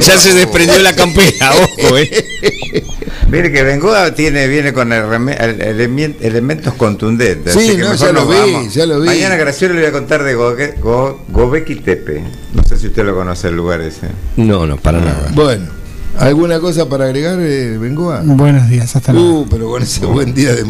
Ya 0.00 0.18
se 0.18 0.32
desprendió 0.34 0.78
la 0.78 0.94
campera, 0.94 1.52
ojo, 1.62 1.98
eh. 1.98 2.84
Mire 3.28 3.50
que 3.50 3.62
Bengoa 3.62 4.14
tiene, 4.14 4.46
viene 4.46 4.72
con 4.72 4.92
el 4.92 5.02
reme- 5.04 5.36
el- 5.40 5.58
elemen- 5.60 6.16
elementos 6.20 6.74
contundentes. 6.74 7.52
Sí, 7.54 7.58
así 7.60 7.76
que 7.76 7.82
no, 7.82 7.90
mejor 7.90 8.06
ya 8.06 8.12
lo 8.12 8.26
vi, 8.26 8.52
vamos. 8.52 8.74
ya 8.74 8.86
lo 8.86 9.00
vi. 9.00 9.06
Mañana 9.06 9.36
Graciela 9.36 9.74
le 9.74 9.80
voy 9.80 9.88
a 9.88 9.92
contar 9.92 10.22
de 10.22 10.34
Gobekli 10.34 11.76
Tepe. 11.76 12.22
No 12.52 12.62
sé 12.64 12.76
si 12.78 12.86
usted 12.88 13.04
lo 13.04 13.14
conoce 13.16 13.48
el 13.48 13.56
lugar 13.56 13.80
ese. 13.80 14.08
No, 14.36 14.66
no, 14.66 14.76
para 14.76 15.00
nada. 15.00 15.30
Bueno, 15.34 15.66
¿alguna 16.18 16.60
cosa 16.60 16.88
para 16.88 17.04
agregar, 17.04 17.38
eh, 17.40 17.78
Bengoa? 17.78 18.22
Buenos 18.24 18.68
días, 18.68 18.94
hasta 18.96 19.12
luego. 19.12 19.40
Uh, 19.40 19.46
pero 19.48 19.68
con 19.68 19.82
ese 19.82 20.06
buen 20.06 20.34
día 20.34 20.54
de 20.54 20.64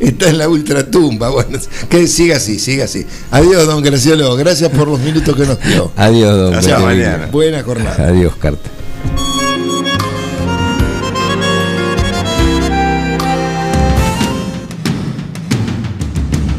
está 0.00 0.28
en 0.28 0.38
la 0.38 0.48
ultratumba. 0.48 1.30
Bueno, 1.30 1.58
que 1.88 2.06
siga 2.06 2.36
así, 2.36 2.58
siga 2.58 2.84
así. 2.84 3.06
Adiós, 3.30 3.66
don 3.66 3.82
Gracielo. 3.82 4.34
Gracias 4.36 4.70
por 4.70 4.88
los 4.88 5.00
minutos 5.00 5.34
que 5.36 5.46
nos 5.46 5.60
dio. 5.62 5.92
Adiós, 5.96 6.36
don 6.36 6.82
mañana. 6.82 7.26
Buena 7.30 7.62
jornada. 7.62 8.08
Adiós, 8.08 8.34
Carta. 8.36 8.77